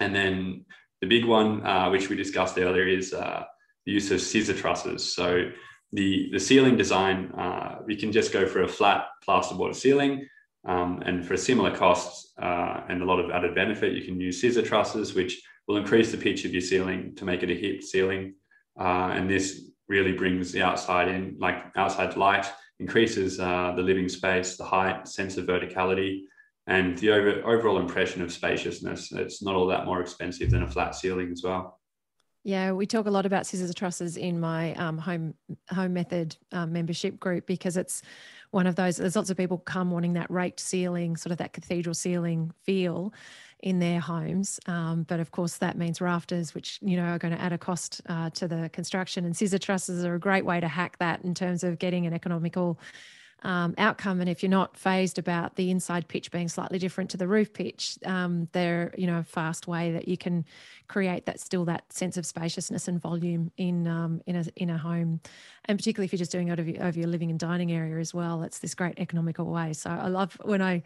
And 0.00 0.14
then 0.14 0.64
the 1.00 1.06
big 1.06 1.24
one, 1.24 1.64
uh, 1.64 1.90
which 1.90 2.08
we 2.08 2.16
discussed 2.16 2.58
earlier, 2.58 2.86
is 2.86 3.12
uh, 3.12 3.44
the 3.86 3.92
use 3.92 4.10
of 4.10 4.20
scissor 4.20 4.54
trusses. 4.54 5.14
So 5.14 5.50
the, 5.92 6.30
the 6.32 6.40
ceiling 6.40 6.76
design, 6.76 7.32
uh, 7.32 7.78
we 7.84 7.96
can 7.96 8.12
just 8.12 8.32
go 8.32 8.46
for 8.46 8.62
a 8.62 8.68
flat 8.68 9.06
plasterboard 9.26 9.74
ceiling. 9.74 10.26
Um, 10.64 11.02
and 11.04 11.26
for 11.26 11.36
similar 11.36 11.76
costs 11.76 12.32
uh, 12.40 12.82
and 12.88 13.02
a 13.02 13.04
lot 13.04 13.18
of 13.18 13.30
added 13.30 13.54
benefit, 13.54 13.94
you 13.94 14.04
can 14.04 14.20
use 14.20 14.40
scissor 14.40 14.62
trusses, 14.62 15.12
which 15.14 15.42
will 15.66 15.76
increase 15.76 16.12
the 16.12 16.18
pitch 16.18 16.44
of 16.44 16.52
your 16.52 16.60
ceiling 16.60 17.14
to 17.16 17.24
make 17.24 17.42
it 17.42 17.50
a 17.50 17.54
hip 17.54 17.82
ceiling. 17.82 18.34
Uh, 18.78 19.10
and 19.12 19.28
this 19.28 19.70
really 19.88 20.12
brings 20.12 20.52
the 20.52 20.62
outside 20.62 21.08
in, 21.08 21.36
like 21.38 21.56
outside 21.76 22.16
light, 22.16 22.46
increases 22.78 23.38
uh, 23.40 23.72
the 23.76 23.82
living 23.82 24.08
space, 24.08 24.56
the 24.56 24.64
height, 24.64 25.06
sense 25.08 25.36
of 25.36 25.46
verticality, 25.46 26.22
and 26.68 26.96
the 26.98 27.10
over, 27.10 27.44
overall 27.44 27.78
impression 27.78 28.22
of 28.22 28.32
spaciousness. 28.32 29.12
It's 29.12 29.42
not 29.42 29.56
all 29.56 29.66
that 29.66 29.84
more 29.84 30.00
expensive 30.00 30.50
than 30.50 30.62
a 30.62 30.68
flat 30.68 30.94
ceiling 30.94 31.30
as 31.32 31.42
well. 31.42 31.80
Yeah, 32.44 32.72
we 32.72 32.86
talk 32.86 33.06
a 33.06 33.10
lot 33.10 33.24
about 33.24 33.46
scissors 33.46 33.72
trusses 33.72 34.16
in 34.16 34.40
my 34.40 34.74
um, 34.74 34.98
home 34.98 35.34
home 35.70 35.92
method 35.92 36.36
um, 36.50 36.72
membership 36.72 37.20
group 37.20 37.46
because 37.46 37.76
it's 37.76 38.02
one 38.50 38.66
of 38.66 38.74
those. 38.74 38.96
There's 38.96 39.14
lots 39.14 39.30
of 39.30 39.36
people 39.36 39.58
come 39.58 39.92
wanting 39.92 40.14
that 40.14 40.28
raked 40.28 40.58
ceiling, 40.58 41.16
sort 41.16 41.30
of 41.30 41.38
that 41.38 41.52
cathedral 41.52 41.94
ceiling 41.94 42.52
feel 42.64 43.12
in 43.60 43.78
their 43.78 44.00
homes. 44.00 44.58
Um, 44.66 45.04
but 45.04 45.20
of 45.20 45.30
course, 45.30 45.58
that 45.58 45.78
means 45.78 46.00
rafters, 46.00 46.52
which 46.52 46.80
you 46.82 46.96
know 46.96 47.04
are 47.04 47.18
going 47.18 47.34
to 47.34 47.40
add 47.40 47.52
a 47.52 47.58
cost 47.58 48.00
uh, 48.08 48.30
to 48.30 48.48
the 48.48 48.68
construction. 48.72 49.24
And 49.24 49.36
scissor 49.36 49.58
trusses 49.58 50.04
are 50.04 50.16
a 50.16 50.20
great 50.20 50.44
way 50.44 50.58
to 50.58 50.66
hack 50.66 50.98
that 50.98 51.22
in 51.24 51.34
terms 51.34 51.62
of 51.62 51.78
getting 51.78 52.06
an 52.06 52.12
economical 52.12 52.76
um, 53.42 53.74
outcome. 53.78 54.20
And 54.20 54.28
if 54.28 54.42
you're 54.42 54.50
not 54.50 54.76
phased 54.76 55.18
about 55.18 55.56
the 55.56 55.70
inside 55.70 56.08
pitch 56.08 56.30
being 56.30 56.48
slightly 56.48 56.78
different 56.78 57.10
to 57.10 57.16
the 57.16 57.28
roof 57.28 57.52
pitch, 57.52 57.98
um, 58.04 58.48
they're 58.52 58.94
you 58.96 59.06
know 59.06 59.18
a 59.18 59.24
fast 59.24 59.66
way 59.66 59.92
that 59.92 60.08
you 60.08 60.16
can 60.16 60.44
create 60.88 61.26
that 61.26 61.40
still 61.40 61.64
that 61.64 61.92
sense 61.92 62.16
of 62.16 62.26
spaciousness 62.26 62.88
and 62.88 63.00
volume 63.00 63.50
in 63.56 63.86
um, 63.86 64.22
in 64.26 64.36
a 64.36 64.44
in 64.56 64.70
a 64.70 64.78
home, 64.78 65.20
and 65.66 65.78
particularly 65.78 66.06
if 66.06 66.12
you're 66.12 66.18
just 66.18 66.32
doing 66.32 66.48
it 66.48 66.58
over, 66.58 66.70
over 66.80 66.98
your 66.98 67.08
living 67.08 67.30
and 67.30 67.38
dining 67.38 67.72
area 67.72 67.98
as 67.98 68.14
well. 68.14 68.42
It's 68.42 68.58
this 68.58 68.74
great 68.74 68.98
economical 68.98 69.46
way. 69.46 69.72
So 69.72 69.90
I 69.90 70.08
love 70.08 70.38
when 70.44 70.62
I 70.62 70.82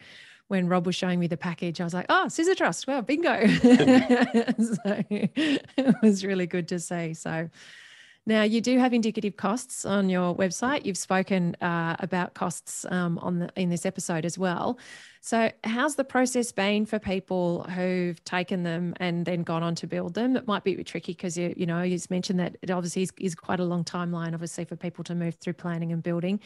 when 0.48 0.68
Rob 0.68 0.86
was 0.86 0.94
showing 0.94 1.18
me 1.18 1.26
the 1.26 1.36
package, 1.36 1.80
I 1.80 1.84
was 1.84 1.94
like, 1.94 2.06
oh, 2.08 2.28
scissor 2.28 2.54
trust. 2.54 2.86
Wow, 2.86 3.00
bingo. 3.00 3.46
so 3.46 4.78
it 5.10 5.94
was 6.02 6.24
really 6.24 6.46
good 6.46 6.68
to 6.68 6.78
see. 6.78 7.14
So 7.14 7.48
now, 8.28 8.42
you 8.42 8.60
do 8.60 8.76
have 8.80 8.92
indicative 8.92 9.36
costs 9.36 9.84
on 9.84 10.08
your 10.08 10.34
website. 10.34 10.84
You've 10.84 10.98
spoken 10.98 11.54
uh, 11.60 11.94
about 12.00 12.34
costs 12.34 12.84
um, 12.90 13.18
on 13.18 13.38
the, 13.38 13.50
in 13.54 13.70
this 13.70 13.86
episode 13.86 14.24
as 14.24 14.36
well. 14.36 14.80
So, 15.20 15.52
how's 15.62 15.94
the 15.94 16.02
process 16.02 16.50
been 16.50 16.86
for 16.86 16.98
people 16.98 17.62
who've 17.70 18.22
taken 18.24 18.64
them 18.64 18.94
and 18.98 19.24
then 19.24 19.44
gone 19.44 19.62
on 19.62 19.76
to 19.76 19.86
build 19.86 20.14
them? 20.14 20.36
It 20.36 20.44
might 20.48 20.64
be 20.64 20.72
a 20.72 20.76
bit 20.78 20.86
tricky 20.88 21.12
because 21.12 21.38
you 21.38 21.54
you 21.56 21.66
know 21.66 21.82
you 21.82 22.00
mentioned 22.10 22.40
that 22.40 22.56
it 22.62 22.70
obviously 22.72 23.02
is, 23.02 23.12
is 23.20 23.36
quite 23.36 23.60
a 23.60 23.64
long 23.64 23.84
timeline, 23.84 24.34
obviously, 24.34 24.64
for 24.64 24.74
people 24.74 25.04
to 25.04 25.14
move 25.14 25.36
through 25.36 25.52
planning 25.52 25.92
and 25.92 26.02
building. 26.02 26.40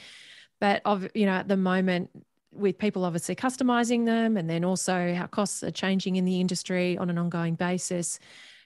But 0.61 0.83
of 0.85 1.09
you 1.15 1.25
know 1.25 1.33
at 1.33 1.49
the 1.49 1.57
moment, 1.57 2.11
with 2.53 2.77
people 2.77 3.07
obviously 3.07 3.37
customizing 3.37 4.05
them, 4.05 4.37
and 4.37 4.51
then 4.51 4.65
also 4.65 5.15
how 5.15 5.27
costs 5.29 5.63
are 5.63 5.71
changing 5.71 6.17
in 6.17 6.27
the 6.27 6.41
industry 6.43 6.99
on 6.99 7.09
an 7.09 7.17
ongoing 7.17 7.55
basis 7.55 8.19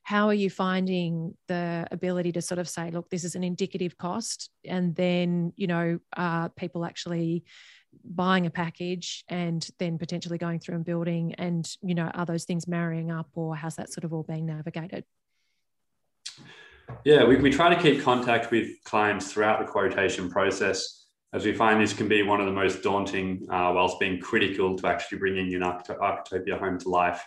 how 0.05 0.29
are 0.29 0.35
you 0.35 0.51
finding 0.51 1.35
the 1.49 1.87
ability 1.91 2.31
to 2.31 2.43
sort 2.43 2.59
of 2.59 2.69
say 2.69 2.91
look 2.91 3.09
this 3.09 3.25
is 3.25 3.35
an 3.35 3.43
indicative 3.43 3.97
cost 3.97 4.51
and 4.65 4.95
then 4.95 5.53
you 5.57 5.67
know 5.67 5.99
uh, 6.17 6.49
people 6.51 6.85
actually 6.85 7.43
buying 8.05 8.45
a 8.45 8.51
package 8.51 9.25
and 9.29 9.67
then 9.79 9.97
potentially 9.99 10.37
going 10.37 10.61
through 10.61 10.77
and 10.77 10.85
building? 10.85 11.35
And 11.35 11.69
you 11.83 11.95
know 11.95 12.11
are 12.15 12.27
those 12.27 12.45
things 12.45 12.69
marrying 12.69 13.11
up 13.11 13.29
or 13.35 13.57
how's 13.57 13.77
that 13.77 13.93
sort 13.93 14.05
of 14.05 14.13
all 14.13 14.23
being 14.23 14.47
navigated? 14.47 15.05
Yeah 17.05 17.25
we, 17.25 17.37
we 17.37 17.51
try 17.51 17.75
to 17.75 17.81
keep 17.81 18.03
contact 18.03 18.51
with 18.51 18.69
clients 18.85 19.33
throughout 19.33 19.59
the 19.59 19.67
quotation 19.67 20.31
process 20.31 21.07
as 21.33 21.47
we 21.47 21.53
find 21.55 21.81
this 21.81 21.95
can 21.95 22.09
be 22.09 22.23
one 22.23 22.41
of 22.41 22.47
the 22.47 22.53
most 22.53 22.83
daunting 22.83 23.47
uh, 23.51 23.73
whilst 23.75 23.99
being 23.99 24.21
critical 24.21 24.77
to 24.77 24.87
actually 24.87 25.19
bringing 25.19 25.55
an 25.55 25.63
architopia 25.63 26.59
home 26.59 26.79
to 26.79 26.91
life 26.91 27.25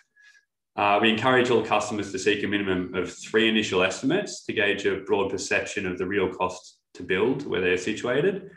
uh, 0.78 1.00
we 1.02 1.10
encourage 1.10 1.50
all 1.50 1.66
customers 1.66 2.12
to 2.12 2.20
seek 2.20 2.44
a 2.44 2.48
minimum 2.48 2.94
of 2.94 3.12
three 3.12 3.50
initial 3.50 3.82
estimates 3.82 4.46
to 4.46 4.54
gauge 4.54 4.86
a 4.86 4.98
broad 4.98 5.30
perception 5.32 5.88
of 5.88 5.98
the 5.98 6.06
real 6.06 6.30
cost 6.30 6.78
to 6.94 7.04
build 7.04 7.48
where 7.48 7.62
they're 7.62 7.78
situated. 7.78 8.52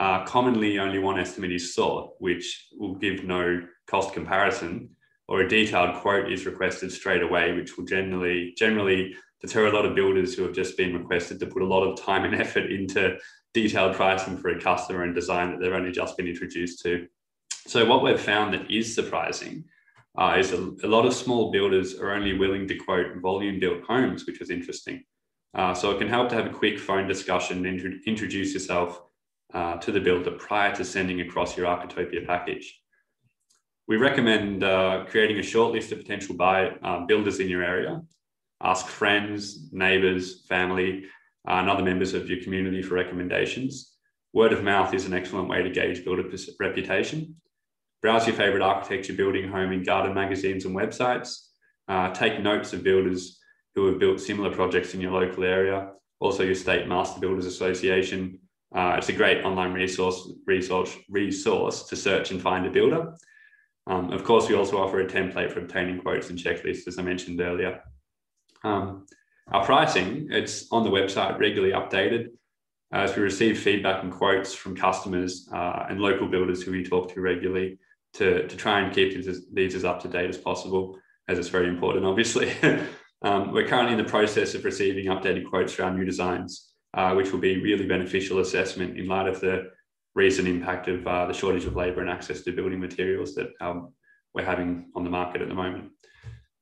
Uh, 0.00 0.24
commonly, 0.24 0.80
only 0.80 0.98
one 0.98 1.18
estimate 1.18 1.52
is 1.52 1.74
sought, 1.74 2.14
which 2.18 2.68
will 2.76 2.96
give 2.96 3.22
no 3.22 3.62
cost 3.86 4.12
comparison, 4.12 4.88
or 5.28 5.42
a 5.42 5.48
detailed 5.48 5.94
quote 5.96 6.32
is 6.32 6.44
requested 6.44 6.90
straight 6.90 7.22
away, 7.22 7.52
which 7.52 7.76
will 7.76 7.84
generally 7.84 8.52
generally 8.56 9.14
deter 9.40 9.68
a 9.68 9.72
lot 9.72 9.86
of 9.86 9.94
builders 9.94 10.34
who 10.34 10.42
have 10.42 10.54
just 10.54 10.76
been 10.76 10.96
requested 10.96 11.38
to 11.38 11.46
put 11.46 11.62
a 11.62 11.66
lot 11.66 11.84
of 11.84 12.00
time 12.00 12.24
and 12.24 12.34
effort 12.40 12.70
into 12.72 13.16
detailed 13.54 13.94
pricing 13.94 14.36
for 14.36 14.48
a 14.48 14.60
customer 14.60 15.04
and 15.04 15.14
design 15.14 15.50
that 15.50 15.60
they've 15.60 15.72
only 15.72 15.92
just 15.92 16.16
been 16.16 16.26
introduced 16.26 16.82
to. 16.82 17.06
So, 17.68 17.84
what 17.84 18.02
we've 18.02 18.18
found 18.18 18.54
that 18.54 18.68
is 18.70 18.92
surprising 18.92 19.64
uh, 20.18 20.36
is 20.38 20.52
a, 20.52 20.72
a, 20.82 20.88
lot 20.88 21.06
of 21.06 21.14
small 21.14 21.50
builders 21.50 21.98
are 21.98 22.12
only 22.12 22.36
willing 22.36 22.66
to 22.68 22.76
quote 22.76 23.16
volume 23.16 23.60
built 23.60 23.82
homes, 23.84 24.26
which 24.26 24.40
is 24.40 24.50
interesting. 24.50 25.04
Uh, 25.54 25.74
so 25.74 25.90
it 25.90 25.98
can 25.98 26.08
help 26.08 26.28
to 26.28 26.34
have 26.34 26.46
a 26.46 26.50
quick 26.50 26.78
phone 26.78 27.06
discussion 27.06 27.64
and 27.66 28.02
introduce 28.06 28.52
yourself 28.52 29.02
uh, 29.54 29.76
to 29.78 29.92
the 29.92 30.00
builder 30.00 30.32
prior 30.32 30.74
to 30.74 30.84
sending 30.84 31.20
across 31.20 31.56
your 31.56 31.66
Architopia 31.66 32.26
package. 32.26 32.80
We 33.88 33.96
recommend 33.96 34.62
uh, 34.62 35.06
creating 35.08 35.38
a 35.38 35.42
short 35.42 35.72
list 35.72 35.90
of 35.90 35.98
potential 35.98 36.36
buy, 36.36 36.68
uh, 36.82 37.06
builders 37.06 37.40
in 37.40 37.48
your 37.48 37.64
area. 37.64 38.00
Ask 38.62 38.86
friends, 38.86 39.72
neighbors, 39.72 40.44
family, 40.46 41.06
uh, 41.48 41.52
and 41.54 41.68
other 41.68 41.82
members 41.82 42.14
of 42.14 42.28
your 42.28 42.42
community 42.42 42.82
for 42.82 42.94
recommendations. 42.94 43.96
Word 44.32 44.52
of 44.52 44.62
mouth 44.62 44.94
is 44.94 45.06
an 45.06 45.14
excellent 45.14 45.48
way 45.48 45.62
to 45.62 45.70
gauge 45.70 46.04
builder 46.04 46.24
reputation. 46.60 47.34
Browse 48.02 48.26
your 48.26 48.36
favorite 48.36 48.62
architecture, 48.62 49.12
building, 49.12 49.48
home, 49.48 49.72
and 49.72 49.84
garden 49.84 50.14
magazines 50.14 50.64
and 50.64 50.74
websites. 50.74 51.48
Uh, 51.88 52.12
take 52.12 52.40
notes 52.40 52.72
of 52.72 52.82
builders 52.82 53.40
who 53.74 53.86
have 53.86 53.98
built 53.98 54.20
similar 54.20 54.50
projects 54.50 54.94
in 54.94 55.00
your 55.00 55.12
local 55.12 55.44
area. 55.44 55.92
Also, 56.18 56.42
your 56.42 56.54
state 56.54 56.88
master 56.88 57.20
builders 57.20 57.46
association. 57.46 58.38
Uh, 58.74 58.94
it's 58.96 59.08
a 59.08 59.12
great 59.12 59.44
online 59.44 59.72
resource, 59.72 60.32
resource, 60.46 60.96
resource 61.08 61.84
to 61.88 61.96
search 61.96 62.30
and 62.30 62.40
find 62.40 62.66
a 62.66 62.70
builder. 62.70 63.14
Um, 63.86 64.12
of 64.12 64.24
course, 64.24 64.48
we 64.48 64.54
also 64.54 64.78
offer 64.78 65.00
a 65.00 65.06
template 65.06 65.52
for 65.52 65.60
obtaining 65.60 66.00
quotes 66.00 66.30
and 66.30 66.38
checklists, 66.38 66.86
as 66.86 66.98
I 66.98 67.02
mentioned 67.02 67.40
earlier. 67.40 67.82
Um, 68.62 69.06
our 69.48 69.64
pricing, 69.64 70.28
it's 70.30 70.70
on 70.70 70.84
the 70.84 70.90
website, 70.90 71.38
regularly 71.38 71.74
updated 71.74 72.28
as 72.92 73.16
we 73.16 73.22
receive 73.22 73.58
feedback 73.58 74.02
and 74.02 74.12
quotes 74.12 74.54
from 74.54 74.76
customers 74.76 75.48
uh, 75.52 75.86
and 75.88 76.00
local 76.00 76.28
builders 76.28 76.62
who 76.62 76.72
we 76.72 76.84
talk 76.84 77.12
to 77.12 77.20
regularly 77.20 77.78
to, 78.14 78.46
to 78.46 78.56
try 78.56 78.80
and 78.80 78.94
keep 78.94 79.14
these, 79.14 79.46
these 79.52 79.74
as 79.74 79.84
up 79.84 80.00
to 80.02 80.08
date 80.08 80.28
as 80.28 80.38
possible, 80.38 80.98
as 81.28 81.38
it's 81.38 81.48
very 81.48 81.68
important, 81.68 82.04
obviously. 82.04 82.52
um, 83.22 83.52
we're 83.52 83.66
currently 83.66 83.92
in 83.92 84.04
the 84.04 84.10
process 84.10 84.54
of 84.54 84.64
receiving 84.64 85.06
updated 85.06 85.48
quotes 85.48 85.72
for 85.72 85.84
our 85.84 85.94
new 85.94 86.04
designs, 86.04 86.72
uh, 86.94 87.14
which 87.14 87.30
will 87.32 87.38
be 87.38 87.62
really 87.62 87.86
beneficial 87.86 88.40
assessment 88.40 88.98
in 88.98 89.06
light 89.06 89.28
of 89.28 89.40
the 89.40 89.70
recent 90.14 90.48
impact 90.48 90.88
of 90.88 91.06
uh, 91.06 91.26
the 91.26 91.32
shortage 91.32 91.64
of 91.64 91.76
labour 91.76 92.00
and 92.00 92.10
access 92.10 92.42
to 92.42 92.52
building 92.52 92.80
materials 92.80 93.34
that 93.34 93.50
um, 93.60 93.92
we're 94.34 94.44
having 94.44 94.90
on 94.94 95.04
the 95.04 95.10
market 95.10 95.40
at 95.42 95.48
the 95.48 95.54
moment. 95.54 95.90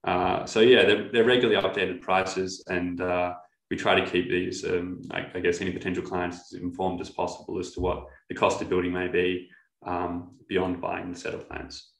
Uh, 0.04 0.44
so 0.46 0.60
yeah, 0.60 0.84
they're, 0.84 1.10
they're, 1.10 1.24
regularly 1.24 1.60
updated 1.60 2.00
prices, 2.00 2.62
and 2.68 3.00
uh, 3.00 3.34
we 3.70 3.76
try 3.76 3.98
to 3.98 4.06
keep 4.08 4.30
these, 4.30 4.64
um, 4.64 5.02
I, 5.10 5.26
I, 5.34 5.40
guess, 5.40 5.60
any 5.60 5.72
potential 5.72 6.02
clients 6.02 6.54
as 6.54 6.60
informed 6.60 7.00
as 7.00 7.10
possible 7.10 7.58
as 7.58 7.72
to 7.72 7.80
what 7.80 8.06
the 8.28 8.34
cost 8.34 8.62
of 8.62 8.68
building 8.68 8.92
may 8.92 9.08
be 9.08 9.48
um, 9.84 10.36
beyond 10.48 10.80
buying 10.80 11.12
the 11.12 11.18
set 11.18 11.34
of 11.34 11.48
plans. 11.48 11.90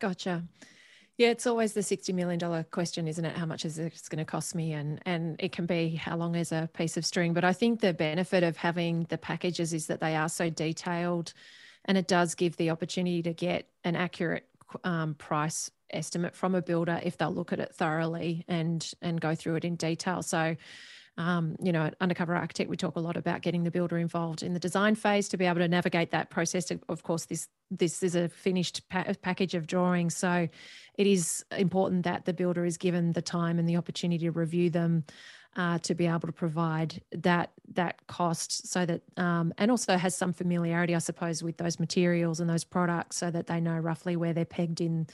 Gotcha. 0.00 0.44
Yeah, 1.16 1.28
it's 1.28 1.46
always 1.46 1.74
the 1.74 1.82
sixty 1.82 2.12
million 2.12 2.38
dollar 2.40 2.64
question, 2.64 3.06
isn't 3.06 3.24
it? 3.24 3.36
How 3.36 3.46
much 3.46 3.64
is 3.64 3.78
it 3.78 4.00
going 4.08 4.18
to 4.18 4.24
cost 4.24 4.54
me, 4.54 4.72
and 4.72 5.00
and 5.06 5.36
it 5.38 5.52
can 5.52 5.64
be 5.64 5.94
how 5.94 6.16
long 6.16 6.34
is 6.34 6.50
a 6.50 6.68
piece 6.74 6.96
of 6.96 7.06
string. 7.06 7.32
But 7.32 7.44
I 7.44 7.52
think 7.52 7.80
the 7.80 7.94
benefit 7.94 8.42
of 8.42 8.56
having 8.56 9.06
the 9.08 9.18
packages 9.18 9.72
is 9.72 9.86
that 9.86 10.00
they 10.00 10.16
are 10.16 10.28
so 10.28 10.50
detailed, 10.50 11.32
and 11.84 11.96
it 11.96 12.08
does 12.08 12.34
give 12.34 12.56
the 12.56 12.70
opportunity 12.70 13.22
to 13.22 13.32
get 13.32 13.68
an 13.84 13.94
accurate 13.94 14.48
um, 14.82 15.14
price 15.14 15.70
estimate 15.90 16.34
from 16.34 16.56
a 16.56 16.62
builder 16.62 17.00
if 17.04 17.16
they'll 17.16 17.32
look 17.32 17.52
at 17.52 17.60
it 17.60 17.72
thoroughly 17.72 18.44
and 18.48 18.92
and 19.00 19.20
go 19.20 19.36
through 19.36 19.54
it 19.54 19.64
in 19.64 19.76
detail. 19.76 20.20
So 20.20 20.56
um, 21.16 21.56
you 21.62 21.70
know, 21.70 21.90
undercover 22.00 22.34
architect, 22.34 22.68
we 22.68 22.76
talk 22.76 22.96
a 22.96 23.00
lot 23.00 23.16
about 23.16 23.42
getting 23.42 23.62
the 23.62 23.70
builder 23.70 23.98
involved 23.98 24.42
in 24.42 24.52
the 24.52 24.58
design 24.58 24.96
phase 24.96 25.28
to 25.28 25.36
be 25.36 25.44
able 25.44 25.60
to 25.60 25.68
navigate 25.68 26.10
that 26.10 26.30
process. 26.30 26.72
Of 26.88 27.02
course, 27.02 27.26
this 27.26 27.48
this 27.70 28.02
is 28.02 28.14
a 28.14 28.28
finished 28.28 28.88
pa- 28.88 29.12
package 29.22 29.54
of 29.54 29.66
drawings, 29.66 30.16
so 30.16 30.48
it 30.98 31.06
is 31.06 31.44
important 31.56 32.04
that 32.04 32.24
the 32.24 32.32
builder 32.32 32.64
is 32.64 32.76
given 32.76 33.12
the 33.12 33.22
time 33.22 33.58
and 33.58 33.68
the 33.68 33.76
opportunity 33.76 34.24
to 34.24 34.32
review 34.32 34.70
them. 34.70 35.04
Uh, 35.56 35.78
to 35.78 35.94
be 35.94 36.08
able 36.08 36.18
to 36.18 36.32
provide 36.32 37.00
that 37.12 37.52
that 37.74 38.04
cost 38.08 38.66
so 38.66 38.84
that 38.84 39.02
um, 39.16 39.54
and 39.56 39.70
also 39.70 39.96
has 39.96 40.12
some 40.12 40.32
familiarity 40.32 40.96
i 40.96 40.98
suppose 40.98 41.44
with 41.44 41.56
those 41.58 41.78
materials 41.78 42.40
and 42.40 42.50
those 42.50 42.64
products 42.64 43.18
so 43.18 43.30
that 43.30 43.46
they 43.46 43.60
know 43.60 43.78
roughly 43.78 44.16
where 44.16 44.32
they're 44.32 44.44
pegged 44.44 44.80
in 44.80 45.06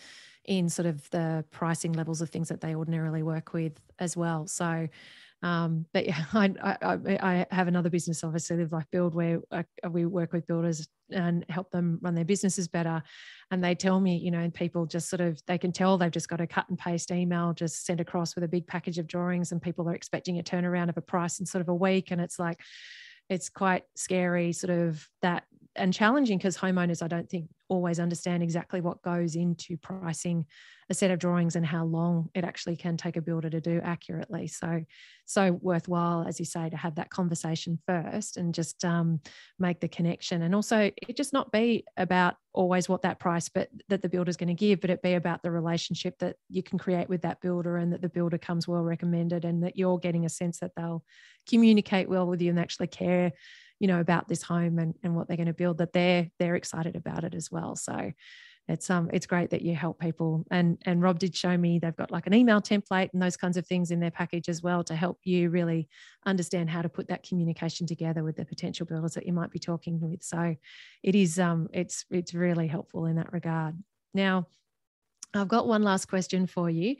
in 0.47 0.71
sort 0.71 0.87
of 0.87 1.11
the 1.11 1.45
pricing 1.51 1.93
levels 1.93 2.23
of 2.23 2.31
things 2.31 2.49
that 2.49 2.63
they 2.63 2.75
ordinarily 2.75 3.23
work 3.23 3.53
with 3.53 3.79
as 3.99 4.17
well 4.17 4.47
so 4.47 4.89
um, 5.43 5.87
but 5.93 6.07
yeah, 6.07 6.25
I, 6.35 6.53
I, 6.63 6.97
I, 7.21 7.47
have 7.51 7.69
another 7.69 7.91
business, 7.91 8.23
obviously, 8.23 8.57
Live 8.57 8.73
Life 8.73 8.87
Build, 8.93 9.15
where 9.15 9.41
I, 9.51 9.65
we 9.89 10.05
work 10.07 10.33
with 10.33 10.47
builders 10.47 10.87
and 11.11 11.45
help 11.49 11.71
them 11.71 11.99
run 12.03 12.15
their 12.15 12.25
businesses 12.25 12.69
better. 12.69 13.03
And 13.51 13.65
they 13.65 13.75
tell 13.75 14.01
me, 14.01 14.17
you 14.17 14.31
know, 14.31 14.49
people 14.51 14.87
just 14.87 15.09
sort 15.09 15.21
of, 15.21 15.41
they 15.47 15.59
can 15.59 15.73
tell 15.73 15.97
they've 15.97 16.11
just 16.11 16.29
got 16.29 16.41
a 16.41 16.47
cut 16.47 16.69
and 16.69 16.79
paste 16.79 17.11
email 17.11 17.53
just 17.53 17.85
sent 17.87 18.01
across 18.01 18.35
with 18.35 18.45
a 18.45 18.49
big 18.49 18.67
package 18.67 18.99
of 18.99 19.07
drawings, 19.07 19.53
and 19.53 19.63
people 19.63 19.89
are 19.89 19.95
expecting 19.95 20.39
a 20.39 20.43
turnaround 20.43 20.89
of 20.89 20.97
a 20.97 21.03
price 21.03 21.41
in 21.41 21.47
sort 21.47 21.63
of 21.63 21.69
a 21.69 21.75
week. 21.75 22.11
And 22.11 22.21
it's 22.21 22.39
like, 22.39 22.61
it's 23.29 23.49
quite 23.49 23.85
scary, 23.97 24.53
sort 24.53 24.77
of 24.77 25.09
that 25.23 25.45
and 25.77 25.93
challenging 25.95 26.39
because 26.39 26.57
homeowners, 26.57 27.03
I 27.03 27.09
don't 27.09 27.29
think, 27.29 27.49
always 27.69 28.01
understand 28.01 28.43
exactly 28.43 28.81
what 28.81 29.03
goes 29.03 29.37
into 29.37 29.77
pricing 29.77 30.47
a 30.91 30.95
set 30.95 31.13
of 31.13 31.21
drawings 31.21 31.55
and 31.55 31.65
how 31.65 31.85
long 31.85 32.29
it 32.35 32.43
actually 32.43 32.75
can 32.75 32.97
take 32.97 33.17
a 33.17 33.23
builder 33.23 33.49
to 33.49 33.61
do 33.61 33.81
accurately. 33.83 34.49
So, 34.49 34.85
so 35.25 35.53
worthwhile, 35.63 36.27
as 36.27 36.41
you 36.41 36.45
say, 36.45 36.69
to 36.69 36.77
have 36.77 36.97
that 36.97 37.11
conversation 37.11 37.79
first 37.87 38.37
and 38.37 38.53
just 38.53 38.85
um, 38.85 39.21
make 39.61 39.79
the 39.79 39.87
connection. 39.87 40.43
And 40.43 40.53
also, 40.53 40.91
it 41.09 41.17
just 41.17 41.33
not 41.33 41.53
be 41.53 41.85
about 41.97 42.35
always 42.53 42.89
what 42.89 43.03
that 43.03 43.21
price, 43.21 43.49
but 43.49 43.69
that 43.89 44.03
the 44.03 44.09
builder's 44.09 44.37
going 44.37 44.49
to 44.49 44.55
give, 44.55 44.81
but 44.81 44.91
it 44.91 45.01
be 45.01 45.15
about 45.15 45.45
the 45.45 45.53
relationship 45.53 46.19
that 46.19 46.35
you 46.49 46.65
can 46.65 46.77
create 46.77 47.09
with 47.09 47.23
that 47.23 47.41
builder 47.41 47.77
and 47.77 47.93
that 47.93 48.03
the 48.03 48.09
builder 48.09 48.39
comes 48.39 48.67
well 48.67 48.83
recommended 48.83 49.45
and 49.45 49.63
that 49.63 49.77
you're 49.77 49.99
getting 49.99 50.25
a 50.25 50.29
sense 50.29 50.59
that 50.59 50.73
they'll 50.77 51.05
communicate 51.49 52.09
well 52.09 52.27
with 52.27 52.43
you 52.43 52.51
and 52.51 52.59
actually 52.59 52.89
care 52.89 53.33
you 53.81 53.89
know 53.89 53.99
about 53.99 54.29
this 54.29 54.43
home 54.43 54.79
and, 54.79 54.95
and 55.03 55.17
what 55.17 55.27
they're 55.27 55.37
going 55.37 55.47
to 55.47 55.53
build 55.53 55.79
that 55.79 55.93
they're 55.93 56.31
they're 56.39 56.55
excited 56.55 56.95
about 56.95 57.25
it 57.25 57.35
as 57.35 57.51
well. 57.51 57.75
So 57.75 58.13
it's 58.69 58.89
um 58.89 59.11
it's 59.13 59.27
great 59.27 59.51
that 59.51 59.63
you 59.63 59.75
help 59.75 59.99
people. 59.99 60.45
And 60.51 60.79
and 60.87 61.03
rob 61.03 61.19
did 61.19 61.35
show 61.35 61.57
me 61.57 61.79
they've 61.79 61.97
got 61.97 62.13
like 62.13 62.27
an 62.29 62.35
email 62.35 62.61
template 62.61 63.11
and 63.13 63.21
those 63.21 63.37
kinds 63.37 63.57
of 63.57 63.67
things 63.67 63.91
in 63.91 63.99
their 63.99 64.11
package 64.13 64.49
as 64.49 64.63
well 64.63 64.85
to 64.85 64.95
help 64.95 65.19
you 65.25 65.51
really 65.51 65.89
understand 66.25 66.71
how 66.71 66.83
to 66.83 66.89
put 66.89 67.09
that 67.09 67.27
communication 67.27 67.87
together 67.87 68.23
with 68.23 68.37
the 68.37 68.45
potential 68.45 68.87
builders 68.87 69.15
that 69.15 69.27
you 69.27 69.33
might 69.33 69.51
be 69.51 69.59
talking 69.59 69.99
with. 70.01 70.23
So 70.23 70.55
it 71.03 71.15
is 71.15 71.39
um 71.41 71.69
it's 71.73 72.05
it's 72.11 72.35
really 72.35 72.69
helpful 72.69 73.07
in 73.07 73.17
that 73.17 73.33
regard. 73.33 73.75
Now 74.15 74.47
i've 75.33 75.49
got 75.49 75.69
one 75.69 75.83
last 75.83 76.07
question 76.07 76.45
for 76.45 76.69
you 76.69 76.97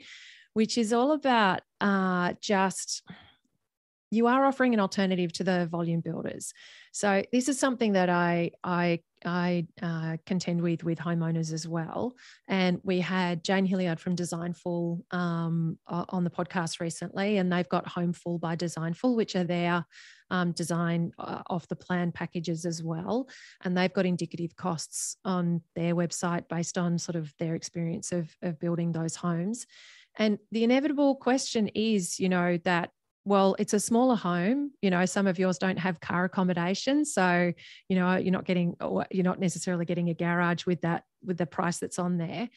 which 0.53 0.77
is 0.77 0.93
all 0.93 1.11
about 1.11 1.61
uh 1.81 2.33
just 2.39 3.03
you 4.11 4.27
are 4.27 4.45
offering 4.45 4.73
an 4.73 4.79
alternative 4.79 5.31
to 5.31 5.43
the 5.43 5.67
volume 5.67 6.01
builders. 6.01 6.53
So 6.91 7.23
this 7.31 7.47
is 7.47 7.57
something 7.57 7.93
that 7.93 8.09
I 8.09 8.51
I 8.63 8.99
I 9.23 9.67
uh, 9.81 10.17
contend 10.25 10.61
with 10.61 10.83
with 10.83 10.99
homeowners 10.99 11.53
as 11.53 11.67
well. 11.67 12.15
And 12.47 12.79
we 12.83 12.99
had 12.99 13.43
Jane 13.43 13.65
Hilliard 13.65 13.99
from 13.99 14.15
Designful 14.15 15.05
um, 15.11 15.77
on 15.87 16.23
the 16.23 16.29
podcast 16.29 16.79
recently, 16.81 17.37
and 17.37 17.51
they've 17.51 17.69
got 17.69 17.87
Homeful 17.87 18.37
by 18.37 18.55
Designful, 18.55 19.15
which 19.15 19.35
are 19.35 19.45
their 19.45 19.85
um, 20.29 20.51
design 20.51 21.11
uh, 21.17 21.43
off 21.47 21.67
the 21.67 21.75
plan 21.75 22.11
packages 22.11 22.65
as 22.65 22.83
well. 22.83 23.29
And 23.63 23.77
they've 23.77 23.93
got 23.93 24.05
indicative 24.05 24.55
costs 24.55 25.15
on 25.23 25.61
their 25.75 25.95
website 25.95 26.47
based 26.49 26.77
on 26.77 26.97
sort 26.97 27.15
of 27.15 27.33
their 27.37 27.55
experience 27.55 28.11
of, 28.11 28.35
of 28.41 28.59
building 28.59 28.91
those 28.91 29.15
homes. 29.15 29.65
And 30.17 30.39
the 30.51 30.63
inevitable 30.63 31.15
question 31.15 31.69
is, 31.69 32.19
you 32.19 32.29
know, 32.29 32.57
that 32.63 32.91
well 33.25 33.55
it's 33.59 33.73
a 33.73 33.79
smaller 33.79 34.15
home 34.15 34.71
you 34.81 34.89
know 34.89 35.05
some 35.05 35.27
of 35.27 35.37
yours 35.37 35.57
don't 35.57 35.77
have 35.77 35.99
car 35.99 36.25
accommodation 36.25 37.05
so 37.05 37.51
you 37.87 37.95
know 37.95 38.15
you're 38.15 38.31
not 38.31 38.45
getting 38.45 38.75
you're 39.11 39.23
not 39.23 39.39
necessarily 39.39 39.85
getting 39.85 40.09
a 40.09 40.13
garage 40.13 40.65
with 40.65 40.81
that 40.81 41.03
with 41.23 41.37
the 41.37 41.45
price 41.45 41.77
that's 41.77 41.99
on 41.99 42.17
there 42.17 42.49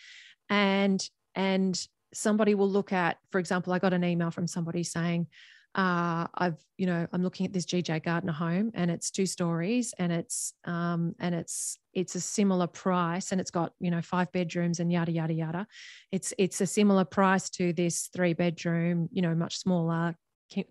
and 0.48 1.08
and 1.34 1.86
somebody 2.12 2.54
will 2.54 2.70
look 2.70 2.92
at 2.92 3.18
for 3.30 3.38
example 3.38 3.72
i 3.72 3.78
got 3.78 3.92
an 3.92 4.04
email 4.04 4.30
from 4.30 4.46
somebody 4.46 4.82
saying 4.82 5.26
uh, 5.74 6.28
I've, 6.36 6.64
you 6.78 6.86
know, 6.86 7.06
I'm 7.12 7.24
looking 7.24 7.46
at 7.46 7.52
this 7.52 7.66
GJ 7.66 8.04
Gardner 8.04 8.32
home 8.32 8.70
and 8.74 8.92
it's 8.92 9.10
two 9.10 9.26
stories 9.26 9.92
and 9.98 10.12
it's, 10.12 10.52
um, 10.64 11.16
and 11.18 11.34
it's, 11.34 11.78
it's 11.92 12.14
a 12.14 12.20
similar 12.20 12.68
price 12.68 13.32
and 13.32 13.40
it's 13.40 13.50
got, 13.50 13.72
you 13.80 13.90
know, 13.90 14.00
five 14.00 14.30
bedrooms 14.30 14.78
and 14.78 14.92
yada, 14.92 15.10
yada, 15.10 15.34
yada. 15.34 15.66
It's, 16.12 16.32
it's 16.38 16.60
a 16.60 16.66
similar 16.66 17.04
price 17.04 17.50
to 17.50 17.72
this 17.72 18.08
three 18.14 18.34
bedroom, 18.34 19.08
you 19.10 19.20
know, 19.20 19.34
much 19.34 19.58
smaller 19.58 20.14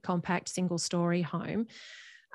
compact 0.01 0.49
single 0.49 0.77
story 0.77 1.21
home. 1.21 1.67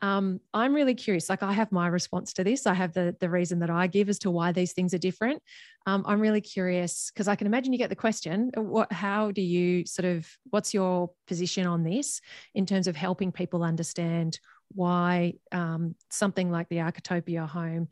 Um, 0.01 0.41
I'm 0.55 0.75
really 0.75 0.95
curious. 0.95 1.29
Like 1.29 1.43
I 1.43 1.53
have 1.53 1.73
my 1.73 1.89
response 1.89 2.33
to 2.35 2.45
this. 2.45 2.67
I 2.67 2.75
have 2.75 2.93
the 2.93 3.17
the 3.19 3.29
reason 3.29 3.59
that 3.61 3.71
I 3.71 3.89
give 3.89 4.09
as 4.09 4.19
to 4.21 4.31
why 4.31 4.53
these 4.53 4.73
things 4.73 4.95
are 4.95 4.99
different. 4.99 5.43
Um, 5.87 6.05
I'm 6.07 6.21
really 6.21 6.41
curious 6.41 7.11
because 7.13 7.27
I 7.29 7.35
can 7.35 7.47
imagine 7.47 7.73
you 7.73 7.79
get 7.79 7.91
the 7.91 7.97
question. 7.97 8.51
Uh, 8.57 8.63
what? 8.63 8.93
How 8.93 9.33
do 9.33 9.43
you 9.43 9.87
sort 9.87 10.07
of? 10.07 10.29
What's 10.51 10.73
your 10.73 11.11
position 11.27 11.67
on 11.67 11.83
this 11.83 12.21
in 12.55 12.67
terms 12.67 12.87
of 12.87 12.97
helping 12.97 13.33
people 13.33 13.65
understand 13.65 14.39
why 14.75 15.35
um, 15.51 15.95
something 16.11 16.51
like 16.51 16.69
the 16.69 16.77
Architopia 16.77 17.49
home 17.49 17.89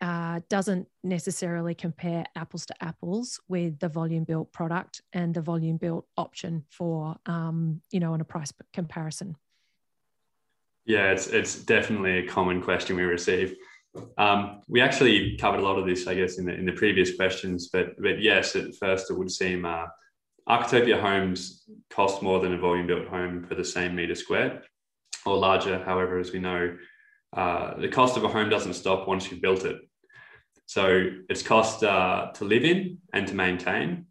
uh, 0.00 0.40
doesn't 0.48 0.88
necessarily 1.02 1.74
compare 1.74 2.24
apples 2.36 2.66
to 2.66 2.74
apples 2.84 3.40
with 3.48 3.78
the 3.78 3.88
volume 3.88 4.24
built 4.24 4.52
product 4.52 5.00
and 5.12 5.34
the 5.34 5.40
volume 5.40 5.76
built 5.76 6.06
option 6.16 6.64
for 6.70 7.16
um, 7.26 7.80
you 7.90 8.00
know 8.00 8.12
on 8.12 8.20
a 8.20 8.24
price 8.24 8.52
comparison. 8.72 9.36
Yeah 10.84 11.10
it's 11.10 11.28
it's 11.28 11.56
definitely 11.56 12.18
a 12.18 12.26
common 12.26 12.62
question 12.62 12.96
we 12.96 13.02
receive. 13.02 13.56
Um, 14.18 14.60
we 14.68 14.82
actually 14.82 15.38
covered 15.38 15.60
a 15.60 15.62
lot 15.62 15.78
of 15.78 15.86
this 15.86 16.06
i 16.06 16.12
guess 16.12 16.36
in 16.36 16.44
the 16.44 16.52
in 16.52 16.66
the 16.66 16.72
previous 16.72 17.16
questions 17.16 17.68
but 17.68 17.98
but 17.98 18.20
yes 18.20 18.54
at 18.54 18.74
first 18.74 19.10
it 19.10 19.14
would 19.14 19.30
seem 19.30 19.64
uh, 19.64 19.86
homes 20.46 21.64
cost 21.88 22.22
more 22.22 22.38
than 22.40 22.52
a 22.52 22.58
volume 22.58 22.86
built 22.86 23.08
home 23.08 23.42
for 23.48 23.54
the 23.54 23.64
same 23.64 23.96
meter 23.96 24.14
squared 24.14 24.60
or 25.24 25.38
larger 25.38 25.82
however 25.82 26.18
as 26.18 26.30
we 26.30 26.38
know 26.38 26.76
uh, 27.36 27.78
the 27.78 27.88
cost 27.88 28.16
of 28.16 28.24
a 28.24 28.28
home 28.28 28.48
doesn't 28.48 28.74
stop 28.74 29.06
once 29.06 29.30
you've 29.30 29.42
built 29.42 29.64
it. 29.64 29.76
So 30.64 31.10
its 31.28 31.42
cost 31.42 31.84
uh, 31.84 32.32
to 32.34 32.44
live 32.44 32.64
in 32.64 32.98
and 33.12 33.28
to 33.28 33.34
maintain 33.34 34.06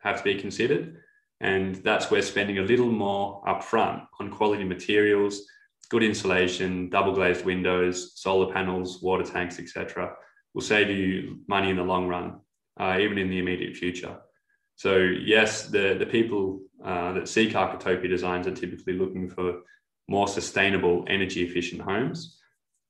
have 0.00 0.18
to 0.18 0.24
be 0.24 0.38
considered. 0.38 0.98
And 1.40 1.76
that's 1.76 2.10
where 2.10 2.22
spending 2.22 2.58
a 2.58 2.62
little 2.62 2.90
more 2.90 3.42
upfront 3.44 4.06
on 4.20 4.30
quality 4.30 4.64
materials, 4.64 5.42
good 5.90 6.02
insulation, 6.02 6.90
double 6.90 7.12
glazed 7.12 7.44
windows, 7.44 8.12
solar 8.14 8.52
panels, 8.52 9.02
water 9.02 9.24
tanks, 9.24 9.58
etc., 9.58 10.12
will 10.54 10.62
save 10.62 10.90
you 10.90 11.40
money 11.48 11.70
in 11.70 11.76
the 11.76 11.82
long 11.82 12.08
run, 12.08 12.40
uh, 12.78 12.98
even 13.00 13.18
in 13.18 13.28
the 13.28 13.38
immediate 13.38 13.76
future. 13.76 14.16
So 14.76 14.96
yes, 14.96 15.68
the, 15.68 15.96
the 15.98 16.06
people 16.06 16.60
uh, 16.84 17.12
that 17.12 17.28
seek 17.28 17.52
Architopia 17.52 18.08
designs 18.08 18.46
are 18.46 18.54
typically 18.54 18.94
looking 18.94 19.28
for 19.28 19.60
more 20.08 20.28
sustainable, 20.28 21.04
energy 21.08 21.42
efficient 21.42 21.82
homes 21.82 22.38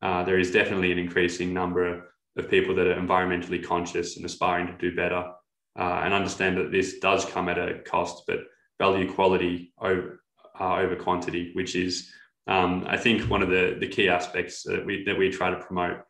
uh, 0.02 0.22
there 0.24 0.38
is 0.38 0.50
definitely 0.50 0.92
an 0.92 0.98
increasing 0.98 1.52
number 1.52 2.04
of 2.36 2.50
people 2.50 2.74
that 2.74 2.86
are 2.86 3.00
environmentally 3.00 3.64
conscious 3.64 4.16
and 4.16 4.26
aspiring 4.26 4.66
to 4.66 4.76
do 4.78 4.94
better 4.94 5.32
uh, 5.78 6.00
and 6.04 6.12
understand 6.14 6.56
that 6.56 6.70
this 6.70 6.98
does 6.98 7.24
come 7.24 7.48
at 7.48 7.58
a 7.58 7.80
cost, 7.80 8.24
but 8.26 8.40
value 8.78 9.12
quality 9.12 9.72
over, 9.80 10.20
uh, 10.60 10.76
over 10.76 10.96
quantity, 10.96 11.50
which 11.54 11.74
is, 11.74 12.10
um, 12.46 12.84
I 12.88 12.96
think, 12.96 13.30
one 13.30 13.42
of 13.42 13.48
the, 13.48 13.76
the 13.78 13.88
key 13.88 14.08
aspects 14.08 14.62
that 14.64 14.84
we, 14.84 15.04
that 15.04 15.18
we 15.18 15.30
try 15.30 15.50
to 15.50 15.56
promote, 15.56 16.00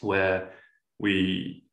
where 0.00 0.50
we 0.98 1.64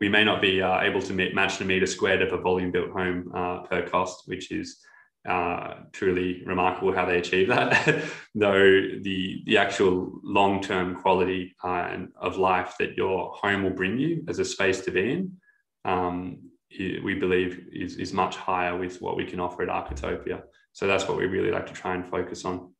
we 0.00 0.08
may 0.08 0.24
not 0.24 0.42
be 0.42 0.60
uh, 0.60 0.82
able 0.82 1.00
to 1.00 1.12
match 1.32 1.58
the 1.58 1.64
meter 1.64 1.86
squared 1.86 2.20
of 2.20 2.32
a 2.32 2.40
volume 2.40 2.70
built 2.70 2.90
home 2.90 3.30
uh, 3.34 3.60
per 3.60 3.82
cost, 3.82 4.24
which 4.26 4.52
is 4.52 4.78
uh, 5.26 5.74
truly 5.92 6.42
remarkable 6.44 6.92
how 6.92 7.04
they 7.04 7.18
achieve 7.18 7.48
that. 7.48 8.04
Though 8.34 8.80
the 9.02 9.42
the 9.46 9.58
actual 9.58 10.20
long 10.22 10.62
term 10.62 10.96
quality 10.96 11.54
uh, 11.62 11.96
of 12.20 12.36
life 12.36 12.74
that 12.78 12.96
your 12.96 13.30
home 13.34 13.64
will 13.64 13.70
bring 13.70 13.98
you 13.98 14.24
as 14.28 14.38
a 14.38 14.44
space 14.44 14.80
to 14.82 14.90
be 14.90 15.12
in, 15.12 15.36
um, 15.84 16.38
we 16.78 17.14
believe 17.14 17.66
is, 17.72 17.96
is 17.96 18.12
much 18.12 18.36
higher 18.36 18.76
with 18.76 19.00
what 19.00 19.16
we 19.16 19.24
can 19.24 19.40
offer 19.40 19.62
at 19.62 19.68
Architopia. 19.68 20.42
So 20.72 20.86
that's 20.86 21.08
what 21.08 21.16
we 21.16 21.26
really 21.26 21.50
like 21.50 21.66
to 21.66 21.72
try 21.72 21.94
and 21.94 22.06
focus 22.06 22.44
on. 22.44 22.72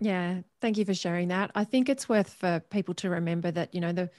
Yeah, 0.00 0.40
thank 0.60 0.76
you 0.76 0.84
for 0.84 0.94
sharing 0.94 1.28
that. 1.28 1.50
I 1.54 1.64
think 1.64 1.88
it's 1.88 2.08
worth 2.08 2.32
for 2.34 2.60
people 2.70 2.94
to 2.94 3.10
remember 3.10 3.50
that 3.50 3.74
you 3.74 3.80
know 3.80 3.92
the 3.92 4.10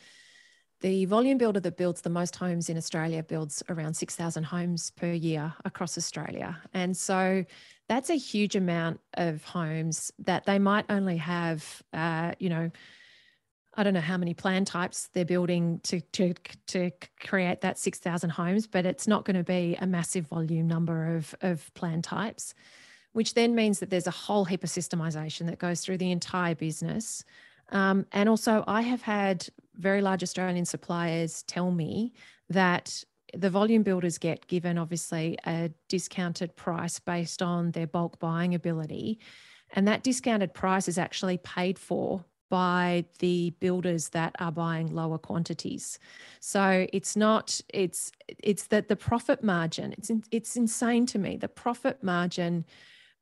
the 0.85 1.05
volume 1.05 1.39
builder 1.39 1.59
that 1.59 1.77
builds 1.77 2.01
the 2.01 2.11
most 2.11 2.35
homes 2.35 2.69
in 2.69 2.77
Australia 2.77 3.23
builds 3.23 3.63
around 3.69 3.95
6,000 3.95 4.43
homes 4.43 4.91
per 4.91 5.11
year 5.13 5.51
across 5.65 5.97
Australia. 5.97 6.61
And 6.75 6.95
so 6.95 7.43
that's 7.89 8.11
a 8.11 8.15
huge 8.15 8.55
amount 8.55 8.99
of 9.15 9.43
homes 9.43 10.11
that 10.19 10.45
they 10.45 10.59
might 10.59 10.85
only 10.91 11.17
have, 11.17 11.81
uh, 11.91 12.33
you 12.37 12.49
know, 12.49 12.69
I 13.73 13.81
don't 13.81 13.95
know 13.95 13.99
how 13.99 14.17
many 14.17 14.35
plan 14.35 14.63
types 14.63 15.09
they're 15.11 15.25
building 15.25 15.79
to, 15.85 16.01
to, 16.01 16.35
to 16.67 16.91
create 17.19 17.61
that 17.61 17.79
6,000 17.79 18.29
homes, 18.29 18.67
but 18.67 18.85
it's 18.85 19.07
not 19.07 19.25
going 19.25 19.37
to 19.37 19.43
be 19.43 19.75
a 19.81 19.87
massive 19.87 20.27
volume 20.27 20.67
number 20.67 21.15
of, 21.15 21.33
of 21.41 21.73
plan 21.73 22.03
types, 22.03 22.53
which 23.13 23.33
then 23.33 23.55
means 23.55 23.79
that 23.79 23.89
there's 23.89 24.05
a 24.05 24.11
whole 24.11 24.45
heap 24.45 24.63
of 24.63 24.69
systemization 24.69 25.47
that 25.47 25.57
goes 25.57 25.81
through 25.81 25.97
the 25.97 26.11
entire 26.11 26.53
business. 26.53 27.25
Um, 27.69 28.05
and 28.11 28.29
also, 28.29 28.63
I 28.67 28.81
have 28.81 29.01
had 29.01 29.47
very 29.77 30.01
large 30.01 30.23
Australian 30.23 30.65
suppliers 30.65 31.43
tell 31.43 31.71
me 31.71 32.13
that 32.49 33.03
the 33.33 33.49
volume 33.49 33.83
builders 33.83 34.17
get 34.17 34.47
given 34.47 34.77
obviously 34.77 35.37
a 35.45 35.71
discounted 35.89 36.55
price 36.55 36.99
based 36.99 37.41
on 37.41 37.71
their 37.71 37.87
bulk 37.87 38.19
buying 38.19 38.55
ability. 38.55 39.19
And 39.73 39.87
that 39.87 40.03
discounted 40.03 40.53
price 40.53 40.87
is 40.87 40.97
actually 40.97 41.37
paid 41.37 41.77
for 41.77 42.23
by 42.49 43.05
the 43.19 43.49
builders 43.59 44.09
that 44.09 44.35
are 44.39 44.51
buying 44.51 44.93
lower 44.93 45.17
quantities. 45.17 45.99
So 46.39 46.87
it's 46.93 47.15
not 47.15 47.59
it's 47.73 48.11
it's 48.41 48.67
that 48.67 48.87
the 48.87 48.95
profit 48.95 49.43
margin 49.43 49.93
it's 49.93 50.11
it's 50.31 50.55
insane 50.55 51.05
to 51.07 51.19
me 51.19 51.37
the 51.37 51.47
profit 51.47 52.03
margin 52.03 52.65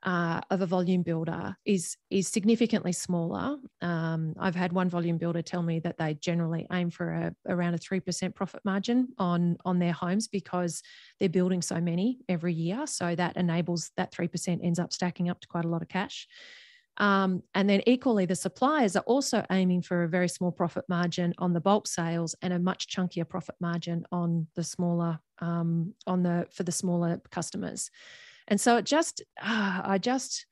uh, 0.04 0.42
of 0.50 0.62
a 0.62 0.66
volume 0.66 1.02
builder 1.02 1.56
is 1.66 1.96
is 2.10 2.28
significantly 2.28 2.92
smaller. 2.92 3.58
Um, 3.82 4.34
I've 4.39 4.56
had 4.56 4.74
one 4.74 4.89
volume 4.89 5.18
builder 5.18 5.42
tell 5.42 5.63
me 5.63 5.80
that 5.80 5.98
they 5.98 6.13
generally 6.16 6.68
aim 6.72 6.89
for 6.89 7.12
a, 7.12 7.36
around 7.48 7.74
a 7.74 7.78
three 7.78 8.02
percent 8.02 8.36
profit 8.36 8.62
margin 8.66 9.08
on 9.18 9.58
on 9.63 9.80
their 9.80 9.94
homes 9.94 10.28
because 10.28 10.82
they're 11.20 11.30
building 11.30 11.62
so 11.62 11.80
many 11.80 12.20
every 12.28 12.54
year. 12.54 12.86
So 12.86 13.16
that 13.16 13.38
enables 13.38 13.92
that 13.96 14.12
three 14.12 14.28
percent 14.28 14.62
ends 14.63 14.80
up 14.80 14.92
stacking 14.92 15.30
up 15.30 15.39
to 15.42 15.48
quite 15.48 15.66
a 15.66 15.70
lot 15.70 15.82
of 15.82 15.88
cash. 15.88 16.28
Um, 16.98 17.42
and 17.56 17.68
then 17.68 17.82
equally, 17.88 18.26
the 18.26 18.36
suppliers 18.36 18.96
are 18.96 19.04
also 19.08 19.44
aiming 19.52 19.82
for 19.82 20.04
a 20.04 20.10
very 20.10 20.28
small 20.28 20.52
profit 20.52 20.86
margin 20.88 21.34
on 21.39 21.54
the 21.54 21.62
bulk 21.62 21.88
sales 21.88 22.36
and 22.42 22.54
a 22.54 22.60
much 22.60 22.88
chunkier 22.88 23.28
profit 23.28 23.56
margin 23.60 24.06
on 24.12 24.48
the 24.56 24.63
smaller 24.63 25.20
um, 25.39 25.94
on 26.06 26.24
the 26.24 26.46
for 26.52 26.63
the 26.63 26.72
smaller 26.72 27.22
customers. 27.32 27.89
And 28.54 28.62
so 28.62 28.78
it 28.78 28.86
just, 28.86 29.24
uh, 29.42 29.82
I 29.84 29.98
just, 29.98 30.46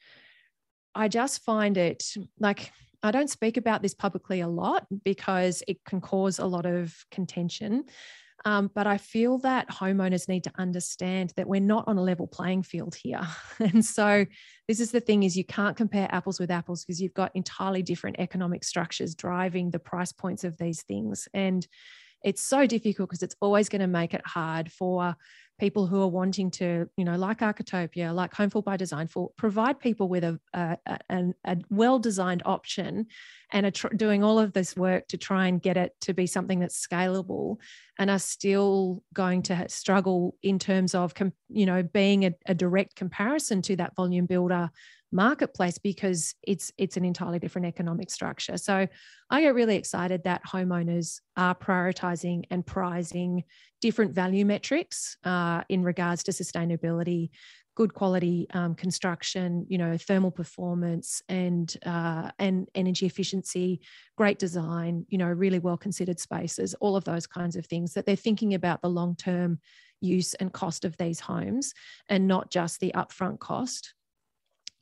I 0.95 1.07
just 1.07 1.43
find 1.43 1.77
it 1.77 2.03
like 2.39 2.71
I 3.03 3.11
don't 3.11 3.29
speak 3.29 3.57
about 3.57 3.83
this 3.83 3.93
publicly 3.93 4.41
a 4.41 4.47
lot 4.47 4.87
because 5.05 5.61
it 5.67 5.85
can 5.85 6.01
cause 6.01 6.39
a 6.39 6.47
lot 6.47 6.65
of 6.65 6.95
contention. 7.11 7.83
Um, 8.43 8.71
but 8.73 8.87
I 8.87 8.97
feel 8.97 9.37
that 9.41 9.69
homeowners 9.69 10.27
need 10.27 10.45
to 10.45 10.51
understand 10.57 11.31
that 11.35 11.47
we're 11.47 11.61
not 11.61 11.83
on 11.85 11.99
a 11.99 12.01
level 12.01 12.25
playing 12.25 12.63
field 12.63 12.95
here. 12.95 13.21
And 13.59 13.85
so 13.85 14.25
this 14.67 14.79
is 14.79 14.89
the 14.89 14.99
thing 14.99 15.21
is 15.21 15.37
you 15.37 15.45
can't 15.45 15.77
compare 15.77 16.07
apples 16.11 16.39
with 16.39 16.49
apples 16.49 16.83
because 16.83 16.99
you've 16.99 17.13
got 17.13 17.35
entirely 17.35 17.83
different 17.83 18.15
economic 18.17 18.63
structures 18.63 19.13
driving 19.13 19.69
the 19.69 19.77
price 19.77 20.11
points 20.11 20.43
of 20.43 20.57
these 20.57 20.81
things. 20.81 21.27
And 21.35 21.67
it's 22.23 22.41
so 22.41 22.65
difficult 22.65 23.09
because 23.09 23.21
it's 23.21 23.35
always 23.41 23.69
going 23.69 23.81
to 23.81 23.87
make 23.87 24.15
it 24.15 24.25
hard 24.25 24.71
for 24.71 25.15
people 25.61 25.85
who 25.85 26.01
are 26.01 26.07
wanting 26.07 26.49
to, 26.49 26.89
you 26.97 27.05
know, 27.05 27.15
like 27.15 27.39
Architopia, 27.41 28.11
like 28.13 28.33
Homeful 28.33 28.63
by 28.63 28.77
Design, 28.77 29.07
for 29.07 29.29
provide 29.37 29.79
people 29.79 30.09
with 30.09 30.23
a, 30.23 30.39
a, 30.53 30.77
a, 30.87 31.23
a 31.45 31.57
well-designed 31.69 32.41
option 32.45 33.05
and 33.51 33.71
tr- 33.73 33.95
doing 33.95 34.23
all 34.23 34.39
of 34.39 34.53
this 34.53 34.75
work 34.75 35.07
to 35.09 35.17
try 35.17 35.45
and 35.47 35.61
get 35.61 35.77
it 35.77 35.93
to 36.01 36.15
be 36.15 36.25
something 36.25 36.59
that's 36.59 36.85
scalable 36.85 37.57
and 37.99 38.09
are 38.09 38.17
still 38.17 39.03
going 39.13 39.43
to 39.43 39.69
struggle 39.69 40.35
in 40.41 40.57
terms 40.57 40.95
of, 40.95 41.13
com- 41.13 41.33
you 41.47 41.67
know, 41.67 41.83
being 41.83 42.33
a 42.47 42.55
direct 42.55 42.95
comparison 42.95 43.61
to 43.61 43.75
that 43.75 43.95
volume 43.95 44.25
builder 44.25 44.71
marketplace 45.11 45.77
because 45.77 46.35
it's 46.43 46.71
it's 46.77 46.97
an 46.97 47.05
entirely 47.05 47.39
different 47.39 47.67
economic 47.67 48.09
structure. 48.09 48.57
So 48.57 48.87
I 49.29 49.41
get 49.41 49.55
really 49.55 49.75
excited 49.75 50.23
that 50.23 50.41
homeowners 50.45 51.19
are 51.37 51.55
prioritizing 51.55 52.43
and 52.49 52.65
prizing 52.65 53.43
different 53.81 54.13
value 54.13 54.45
metrics 54.45 55.17
uh, 55.23 55.61
in 55.69 55.83
regards 55.83 56.23
to 56.23 56.31
sustainability, 56.31 57.29
good 57.75 57.93
quality 57.93 58.47
um, 58.53 58.75
construction, 58.75 59.65
you 59.69 59.77
know, 59.77 59.97
thermal 59.97 60.31
performance 60.31 61.21
and 61.29 61.75
uh, 61.85 62.31
and 62.39 62.67
energy 62.75 63.05
efficiency, 63.05 63.81
great 64.17 64.39
design, 64.39 65.05
you 65.09 65.17
know, 65.17 65.27
really 65.27 65.59
well 65.59 65.77
considered 65.77 66.19
spaces, 66.19 66.73
all 66.75 66.95
of 66.95 67.03
those 67.03 67.27
kinds 67.27 67.55
of 67.55 67.65
things 67.65 67.93
that 67.93 68.05
they're 68.05 68.15
thinking 68.15 68.53
about 68.53 68.81
the 68.81 68.89
long 68.89 69.15
term 69.15 69.59
use 69.99 70.33
and 70.35 70.51
cost 70.51 70.83
of 70.83 70.97
these 70.97 71.19
homes 71.19 71.73
and 72.09 72.27
not 72.27 72.49
just 72.49 72.79
the 72.79 72.91
upfront 72.95 73.39
cost 73.39 73.93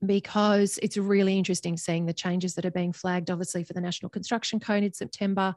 because 0.06 0.80
it's 0.82 0.98
really 0.98 1.38
interesting 1.38 1.78
seeing 1.78 2.06
the 2.06 2.14
changes 2.14 2.56
that 2.56 2.66
are 2.66 2.72
being 2.72 2.94
flagged, 2.94 3.30
obviously, 3.30 3.64
for 3.64 3.74
the 3.74 3.82
National 3.82 4.10
Construction 4.10 4.60
Code 4.60 4.84
in 4.84 4.94
September. 4.94 5.56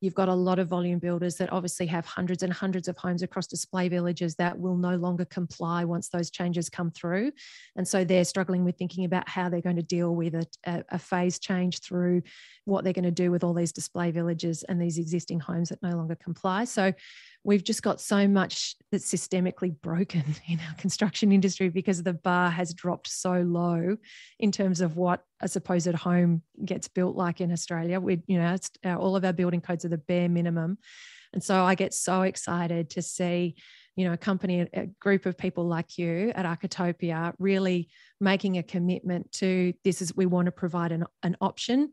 You've 0.00 0.14
got 0.14 0.28
a 0.30 0.34
lot 0.34 0.58
of 0.58 0.68
volume 0.68 0.98
builders 0.98 1.36
that 1.36 1.52
obviously 1.52 1.86
have 1.88 2.06
hundreds 2.06 2.42
and 2.42 2.50
hundreds 2.50 2.88
of 2.88 2.96
homes 2.96 3.22
across 3.22 3.46
display 3.46 3.88
villages 3.88 4.34
that 4.36 4.58
will 4.58 4.76
no 4.76 4.96
longer 4.96 5.26
comply 5.26 5.84
once 5.84 6.08
those 6.08 6.30
changes 6.30 6.70
come 6.70 6.90
through. 6.90 7.32
And 7.76 7.86
so 7.86 8.02
they're 8.02 8.24
struggling 8.24 8.64
with 8.64 8.78
thinking 8.78 9.04
about 9.04 9.28
how 9.28 9.50
they're 9.50 9.60
going 9.60 9.76
to 9.76 9.82
deal 9.82 10.14
with 10.14 10.34
a, 10.34 10.46
a, 10.88 10.98
phase 10.98 11.38
change 11.38 11.80
through 11.80 12.22
what 12.64 12.82
they're 12.82 12.94
going 12.94 13.04
to 13.04 13.10
do 13.10 13.30
with 13.30 13.44
all 13.44 13.52
these 13.52 13.72
display 13.72 14.10
villages 14.10 14.62
and 14.62 14.80
these 14.80 14.96
existing 14.96 15.40
homes 15.40 15.68
that 15.68 15.82
no 15.82 15.90
longer 15.90 16.14
comply. 16.14 16.64
So 16.64 16.94
we've 17.42 17.64
just 17.64 17.82
got 17.82 18.00
so 18.00 18.28
much 18.28 18.76
that's 18.92 19.10
systemically 19.10 19.74
broken 19.80 20.24
in 20.48 20.60
our 20.60 20.74
construction 20.74 21.32
industry 21.32 21.68
because 21.68 22.02
the 22.02 22.12
bar 22.12 22.50
has 22.50 22.74
dropped 22.74 23.08
so 23.08 23.40
low 23.40 23.96
in 24.38 24.52
terms 24.52 24.80
of 24.80 24.96
what 24.96 25.24
a 25.40 25.48
supposed 25.48 25.94
home 25.94 26.42
gets 26.64 26.88
built 26.88 27.16
like 27.16 27.40
in 27.40 27.52
Australia. 27.52 27.98
We, 28.00 28.22
you 28.26 28.38
know, 28.38 28.56
our, 28.84 28.92
uh, 28.92 28.98
all 28.98 29.16
of 29.16 29.24
our 29.24 29.32
building 29.32 29.60
codes 29.60 29.84
are 29.84 29.88
the 29.88 29.98
bare 29.98 30.28
minimum. 30.28 30.78
And 31.32 31.42
so 31.42 31.62
I 31.62 31.74
get 31.74 31.94
so 31.94 32.22
excited 32.22 32.90
to 32.90 33.02
see, 33.02 33.54
you 33.96 34.04
know, 34.04 34.12
a 34.12 34.18
company, 34.18 34.68
a 34.72 34.86
group 35.00 35.26
of 35.26 35.38
people 35.38 35.66
like 35.66 35.96
you 35.96 36.32
at 36.34 36.44
Architopia 36.44 37.34
really 37.38 37.88
making 38.20 38.58
a 38.58 38.62
commitment 38.62 39.30
to 39.32 39.72
this 39.84 40.02
is 40.02 40.14
we 40.14 40.26
want 40.26 40.46
to 40.46 40.52
provide 40.52 40.92
an, 40.92 41.04
an 41.22 41.36
option 41.40 41.90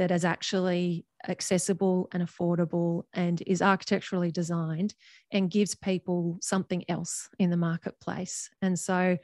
that 0.00 0.10
is 0.10 0.24
actually 0.24 1.04
accessible 1.28 2.08
and 2.12 2.26
affordable 2.26 3.02
and 3.12 3.42
is 3.46 3.60
architecturally 3.60 4.30
designed 4.30 4.94
and 5.30 5.50
gives 5.50 5.74
people 5.74 6.38
something 6.40 6.82
else 6.88 7.28
in 7.38 7.50
the 7.50 7.56
marketplace. 7.58 8.48
And 8.62 8.78
so 8.78 9.18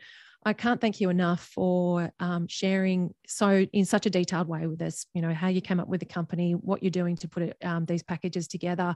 I 0.44 0.52
can't 0.52 0.78
thank 0.78 1.00
you 1.00 1.08
enough 1.08 1.40
for 1.40 2.12
um, 2.20 2.46
sharing 2.46 3.14
so 3.26 3.64
in 3.72 3.86
such 3.86 4.04
a 4.04 4.10
detailed 4.10 4.48
way 4.48 4.66
with 4.66 4.82
us. 4.82 5.06
You 5.14 5.22
know 5.22 5.32
how 5.32 5.48
you 5.48 5.62
came 5.62 5.80
up 5.80 5.88
with 5.88 6.00
the 6.00 6.06
company, 6.06 6.52
what 6.52 6.82
you're 6.82 6.90
doing 6.90 7.16
to 7.16 7.28
put 7.28 7.44
it, 7.44 7.56
um, 7.64 7.86
these 7.86 8.02
packages 8.02 8.46
together, 8.46 8.94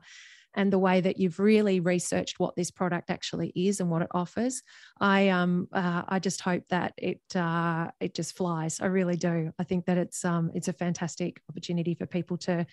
and 0.55 0.73
the 0.73 0.79
way 0.79 1.01
that 1.01 1.19
you've 1.19 1.39
really 1.39 1.81
researched 1.81 2.41
what 2.41 2.57
this 2.57 2.71
product 2.71 3.11
actually 3.11 3.53
is 3.55 3.81
and 3.81 3.91
what 3.91 4.03
it 4.03 4.09
offers. 4.13 4.63
I 5.01 5.29
um 5.29 5.69
uh, 5.73 6.03
I 6.09 6.19
just 6.19 6.41
hope 6.41 6.65
that 6.71 6.95
it 6.97 7.21
uh, 7.35 7.91
it 8.01 8.15
just 8.15 8.37
flies. 8.37 8.81
I 8.81 8.87
really 8.87 9.17
do. 9.17 9.53
I 9.59 9.65
think 9.65 9.87
that 9.87 9.99
it's 9.99 10.25
um 10.25 10.51
it's 10.55 10.69
a 10.69 10.73
fantastic 10.73 11.41
opportunity 11.49 11.95
for 11.95 12.07
people 12.07 12.37
to 12.39 12.67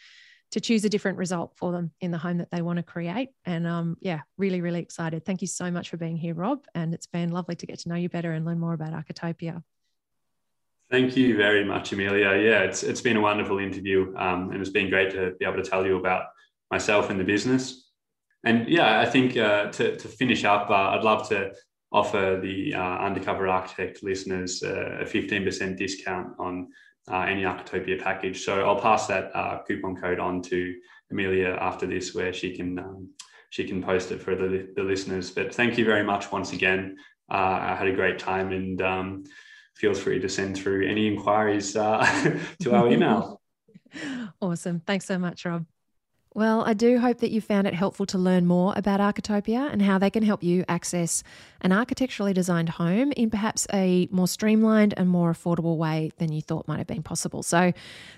to 0.51 0.61
choose 0.61 0.85
a 0.85 0.89
different 0.89 1.17
result 1.17 1.53
for 1.57 1.71
them 1.71 1.91
in 1.99 2.11
the 2.11 2.17
home 2.17 2.37
that 2.37 2.49
they 2.51 2.61
want 2.61 2.77
to 2.77 2.83
create. 2.83 3.29
And 3.45 3.67
um, 3.67 3.97
yeah, 3.99 4.21
really, 4.37 4.61
really 4.61 4.79
excited. 4.79 5.25
Thank 5.25 5.41
you 5.41 5.47
so 5.47 5.69
much 5.69 5.89
for 5.89 5.97
being 5.97 6.15
here, 6.15 6.33
Rob. 6.33 6.65
And 6.73 6.93
it's 6.93 7.07
been 7.07 7.31
lovely 7.31 7.55
to 7.55 7.65
get 7.65 7.79
to 7.79 7.89
know 7.89 7.95
you 7.95 8.09
better 8.09 8.31
and 8.31 8.45
learn 8.45 8.59
more 8.59 8.73
about 8.73 8.93
Architopia. 8.93 9.61
Thank 10.89 11.17
you 11.17 11.35
very 11.35 11.65
much, 11.65 11.91
Amelia. 11.91 12.37
Yeah, 12.37 12.61
it's, 12.61 12.83
it's 12.83 13.01
been 13.01 13.17
a 13.17 13.21
wonderful 13.21 13.59
interview 13.59 14.13
and 14.17 14.53
it's 14.55 14.69
been 14.69 14.89
great 14.89 15.11
to 15.11 15.33
be 15.37 15.43
able 15.43 15.61
to 15.61 15.69
tell 15.69 15.85
you 15.85 15.97
about 15.97 16.27
myself 16.71 17.09
in 17.09 17.17
the 17.17 17.23
business. 17.23 17.87
And 18.43 18.67
yeah, 18.67 18.99
I 18.99 19.05
think 19.05 19.35
uh, 19.35 19.71
to, 19.71 19.97
to 19.97 20.07
finish 20.07 20.45
up, 20.45 20.69
uh, 20.69 20.73
I'd 20.73 21.03
love 21.03 21.27
to 21.29 21.53
offer 21.91 22.39
the 22.41 22.73
uh, 22.73 22.97
Undercover 22.99 23.47
Architect 23.47 24.03
listeners 24.03 24.61
uh, 24.63 24.99
a 25.01 25.05
15% 25.05 25.77
discount 25.77 26.33
on 26.39 26.67
uh, 27.09 27.21
any 27.21 27.43
Architopia 27.43 28.01
package. 28.01 28.43
So 28.43 28.65
I'll 28.65 28.79
pass 28.79 29.07
that 29.07 29.31
uh, 29.35 29.59
coupon 29.67 29.95
code 29.95 30.19
on 30.19 30.41
to 30.43 30.75
Amelia 31.11 31.57
after 31.59 31.87
this, 31.87 32.13
where 32.13 32.33
she 32.33 32.55
can 32.55 32.79
um, 32.79 33.09
she 33.49 33.63
can 33.63 33.81
post 33.81 34.11
it 34.11 34.21
for 34.21 34.35
the, 34.35 34.67
the 34.75 34.83
listeners. 34.83 35.31
But 35.31 35.55
thank 35.55 35.77
you 35.77 35.85
very 35.85 36.03
much 36.03 36.31
once 36.33 36.51
again. 36.51 36.97
I 37.29 37.75
had 37.75 37.87
a 37.87 37.93
great 37.93 38.19
time 38.19 38.51
and 38.51 38.81
um, 38.81 39.23
feel 39.75 39.93
free 39.93 40.19
to 40.19 40.29
send 40.29 40.57
through 40.57 40.87
any 40.87 41.07
inquiries 41.07 41.71
to 41.73 42.39
our 42.73 42.91
email. 42.91 43.41
awesome. 44.41 44.81
Thanks 44.81 45.05
so 45.05 45.17
much, 45.17 45.45
Rob. 45.45 45.65
Well, 46.37 46.63
I 46.67 46.75
do 46.75 46.99
hope 46.99 47.17
that 47.21 47.31
you 47.31 47.41
found 47.41 47.65
it 47.65 47.73
helpful 47.73 48.05
to 48.05 48.17
learn 48.19 48.45
more 48.45 48.71
about 48.75 48.99
Architopia 48.99 49.73
and 49.73 49.81
how 49.81 49.97
they 49.97 50.11
can 50.11 50.21
help 50.21 50.43
you 50.43 50.63
access 50.67 51.23
an 51.61 51.71
architecturally 51.71 52.31
designed 52.31 52.69
home 52.69 53.11
in 53.13 53.31
perhaps 53.31 53.65
a 53.73 54.07
more 54.11 54.27
streamlined 54.27 54.93
and 54.97 55.09
more 55.09 55.33
affordable 55.33 55.77
way 55.77 56.11
than 56.19 56.31
you 56.31 56.43
thought 56.43 56.67
might 56.67 56.77
have 56.77 56.85
been 56.85 57.01
possible. 57.01 57.41
So, 57.41 57.73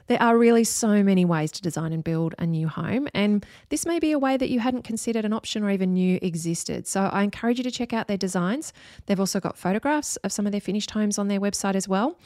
there 0.07 0.21
are 0.21 0.37
really 0.37 0.65
so 0.65 1.01
many 1.01 1.23
ways 1.23 1.49
to 1.51 1.61
design 1.61 1.93
and 1.93 2.03
build 2.03 2.35
a 2.37 2.45
new 2.45 2.67
home, 2.67 3.07
and 3.13 3.45
this 3.69 3.85
may 3.85 3.99
be 3.99 4.11
a 4.11 4.19
way 4.19 4.35
that 4.35 4.49
you 4.49 4.59
hadn't 4.59 4.83
considered 4.83 5.23
an 5.23 5.31
option 5.31 5.63
or 5.63 5.71
even 5.71 5.93
knew 5.93 6.19
existed. 6.21 6.87
So, 6.87 7.03
I 7.03 7.23
encourage 7.23 7.59
you 7.59 7.63
to 7.63 7.71
check 7.71 7.93
out 7.93 8.09
their 8.09 8.17
designs. 8.17 8.73
They've 9.05 9.17
also 9.17 9.39
got 9.39 9.57
photographs 9.57 10.17
of 10.17 10.33
some 10.33 10.45
of 10.45 10.51
their 10.51 10.59
finished 10.59 10.91
homes 10.91 11.17
on 11.17 11.29
their 11.29 11.39
website 11.39 11.75
as 11.75 11.87
well. 11.87 12.17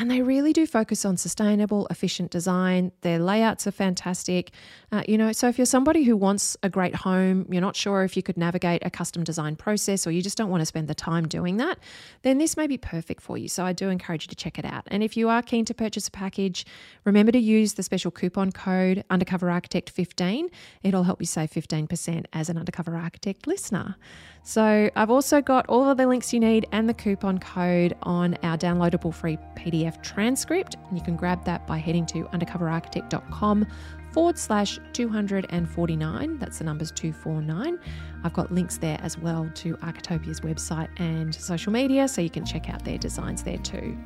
And 0.00 0.10
they 0.10 0.22
really 0.22 0.54
do 0.54 0.66
focus 0.66 1.04
on 1.04 1.18
sustainable, 1.18 1.86
efficient 1.90 2.30
design. 2.30 2.90
Their 3.02 3.18
layouts 3.18 3.66
are 3.66 3.70
fantastic. 3.70 4.50
Uh, 4.90 5.02
you 5.06 5.18
know, 5.18 5.30
so 5.32 5.46
if 5.46 5.58
you're 5.58 5.66
somebody 5.66 6.04
who 6.04 6.16
wants 6.16 6.56
a 6.62 6.70
great 6.70 6.94
home, 6.94 7.44
you're 7.50 7.60
not 7.60 7.76
sure 7.76 8.02
if 8.02 8.16
you 8.16 8.22
could 8.22 8.38
navigate 8.38 8.80
a 8.82 8.88
custom 8.88 9.24
design 9.24 9.56
process 9.56 10.06
or 10.06 10.10
you 10.10 10.22
just 10.22 10.38
don't 10.38 10.48
want 10.48 10.62
to 10.62 10.64
spend 10.64 10.88
the 10.88 10.94
time 10.94 11.28
doing 11.28 11.58
that, 11.58 11.78
then 12.22 12.38
this 12.38 12.56
may 12.56 12.66
be 12.66 12.78
perfect 12.78 13.20
for 13.20 13.36
you. 13.36 13.46
So 13.46 13.66
I 13.66 13.74
do 13.74 13.90
encourage 13.90 14.22
you 14.22 14.28
to 14.28 14.34
check 14.34 14.58
it 14.58 14.64
out. 14.64 14.84
And 14.86 15.02
if 15.02 15.18
you 15.18 15.28
are 15.28 15.42
keen 15.42 15.66
to 15.66 15.74
purchase 15.74 16.08
a 16.08 16.10
package, 16.10 16.64
remember 17.04 17.30
to 17.32 17.38
use 17.38 17.74
the 17.74 17.82
special 17.82 18.10
coupon 18.10 18.52
code 18.52 19.04
Undercover 19.10 19.50
Architect 19.50 19.90
15. 19.90 20.48
It'll 20.82 21.02
help 21.02 21.20
you 21.20 21.26
save 21.26 21.50
15% 21.50 22.24
as 22.32 22.48
an 22.48 22.56
Undercover 22.56 22.96
Architect 22.96 23.46
listener. 23.46 23.96
So 24.42 24.90
I've 24.96 25.10
also 25.10 25.40
got 25.40 25.66
all 25.68 25.88
of 25.88 25.96
the 25.96 26.06
links 26.06 26.32
you 26.32 26.40
need 26.40 26.66
and 26.72 26.88
the 26.88 26.94
coupon 26.94 27.38
code 27.38 27.96
on 28.02 28.36
our 28.42 28.56
downloadable 28.56 29.12
free 29.12 29.38
PDF 29.54 30.02
transcript. 30.02 30.76
And 30.88 30.98
you 30.98 31.04
can 31.04 31.16
grab 31.16 31.44
that 31.44 31.66
by 31.66 31.78
heading 31.78 32.06
to 32.06 32.24
undercoverarchitect.com 32.24 33.66
forward 34.12 34.38
slash 34.38 34.78
249. 34.92 36.38
That's 36.38 36.58
the 36.58 36.64
numbers 36.64 36.90
249. 36.90 37.78
I've 38.24 38.32
got 38.32 38.52
links 38.52 38.78
there 38.78 38.98
as 39.02 39.16
well 39.18 39.50
to 39.54 39.76
Architopia's 39.76 40.40
website 40.40 40.88
and 40.98 41.34
social 41.34 41.72
media, 41.72 42.08
so 42.08 42.20
you 42.20 42.30
can 42.30 42.44
check 42.44 42.68
out 42.68 42.84
their 42.84 42.98
designs 42.98 43.42
there 43.42 43.58
too. 43.58 43.96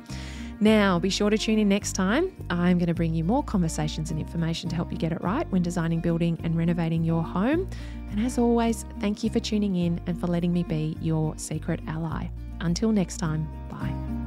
Now, 0.59 0.99
be 0.99 1.09
sure 1.09 1.29
to 1.29 1.37
tune 1.37 1.59
in 1.59 1.67
next 1.67 1.93
time. 1.93 2.31
I'm 2.49 2.77
going 2.77 2.87
to 2.87 2.93
bring 2.93 3.13
you 3.13 3.23
more 3.23 3.43
conversations 3.43 4.09
and 4.09 4.19
information 4.19 4.69
to 4.69 4.75
help 4.75 4.91
you 4.91 4.97
get 4.97 5.11
it 5.11 5.21
right 5.21 5.49
when 5.51 5.61
designing, 5.61 5.99
building, 5.99 6.39
and 6.43 6.55
renovating 6.55 7.03
your 7.03 7.23
home. 7.23 7.69
And 8.11 8.25
as 8.25 8.37
always, 8.37 8.85
thank 8.99 9.23
you 9.23 9.29
for 9.29 9.39
tuning 9.39 9.75
in 9.75 9.99
and 10.07 10.19
for 10.19 10.27
letting 10.27 10.53
me 10.53 10.63
be 10.63 10.97
your 11.01 11.37
secret 11.37 11.81
ally. 11.87 12.27
Until 12.61 12.91
next 12.91 13.17
time, 13.17 13.47
bye. 13.69 14.24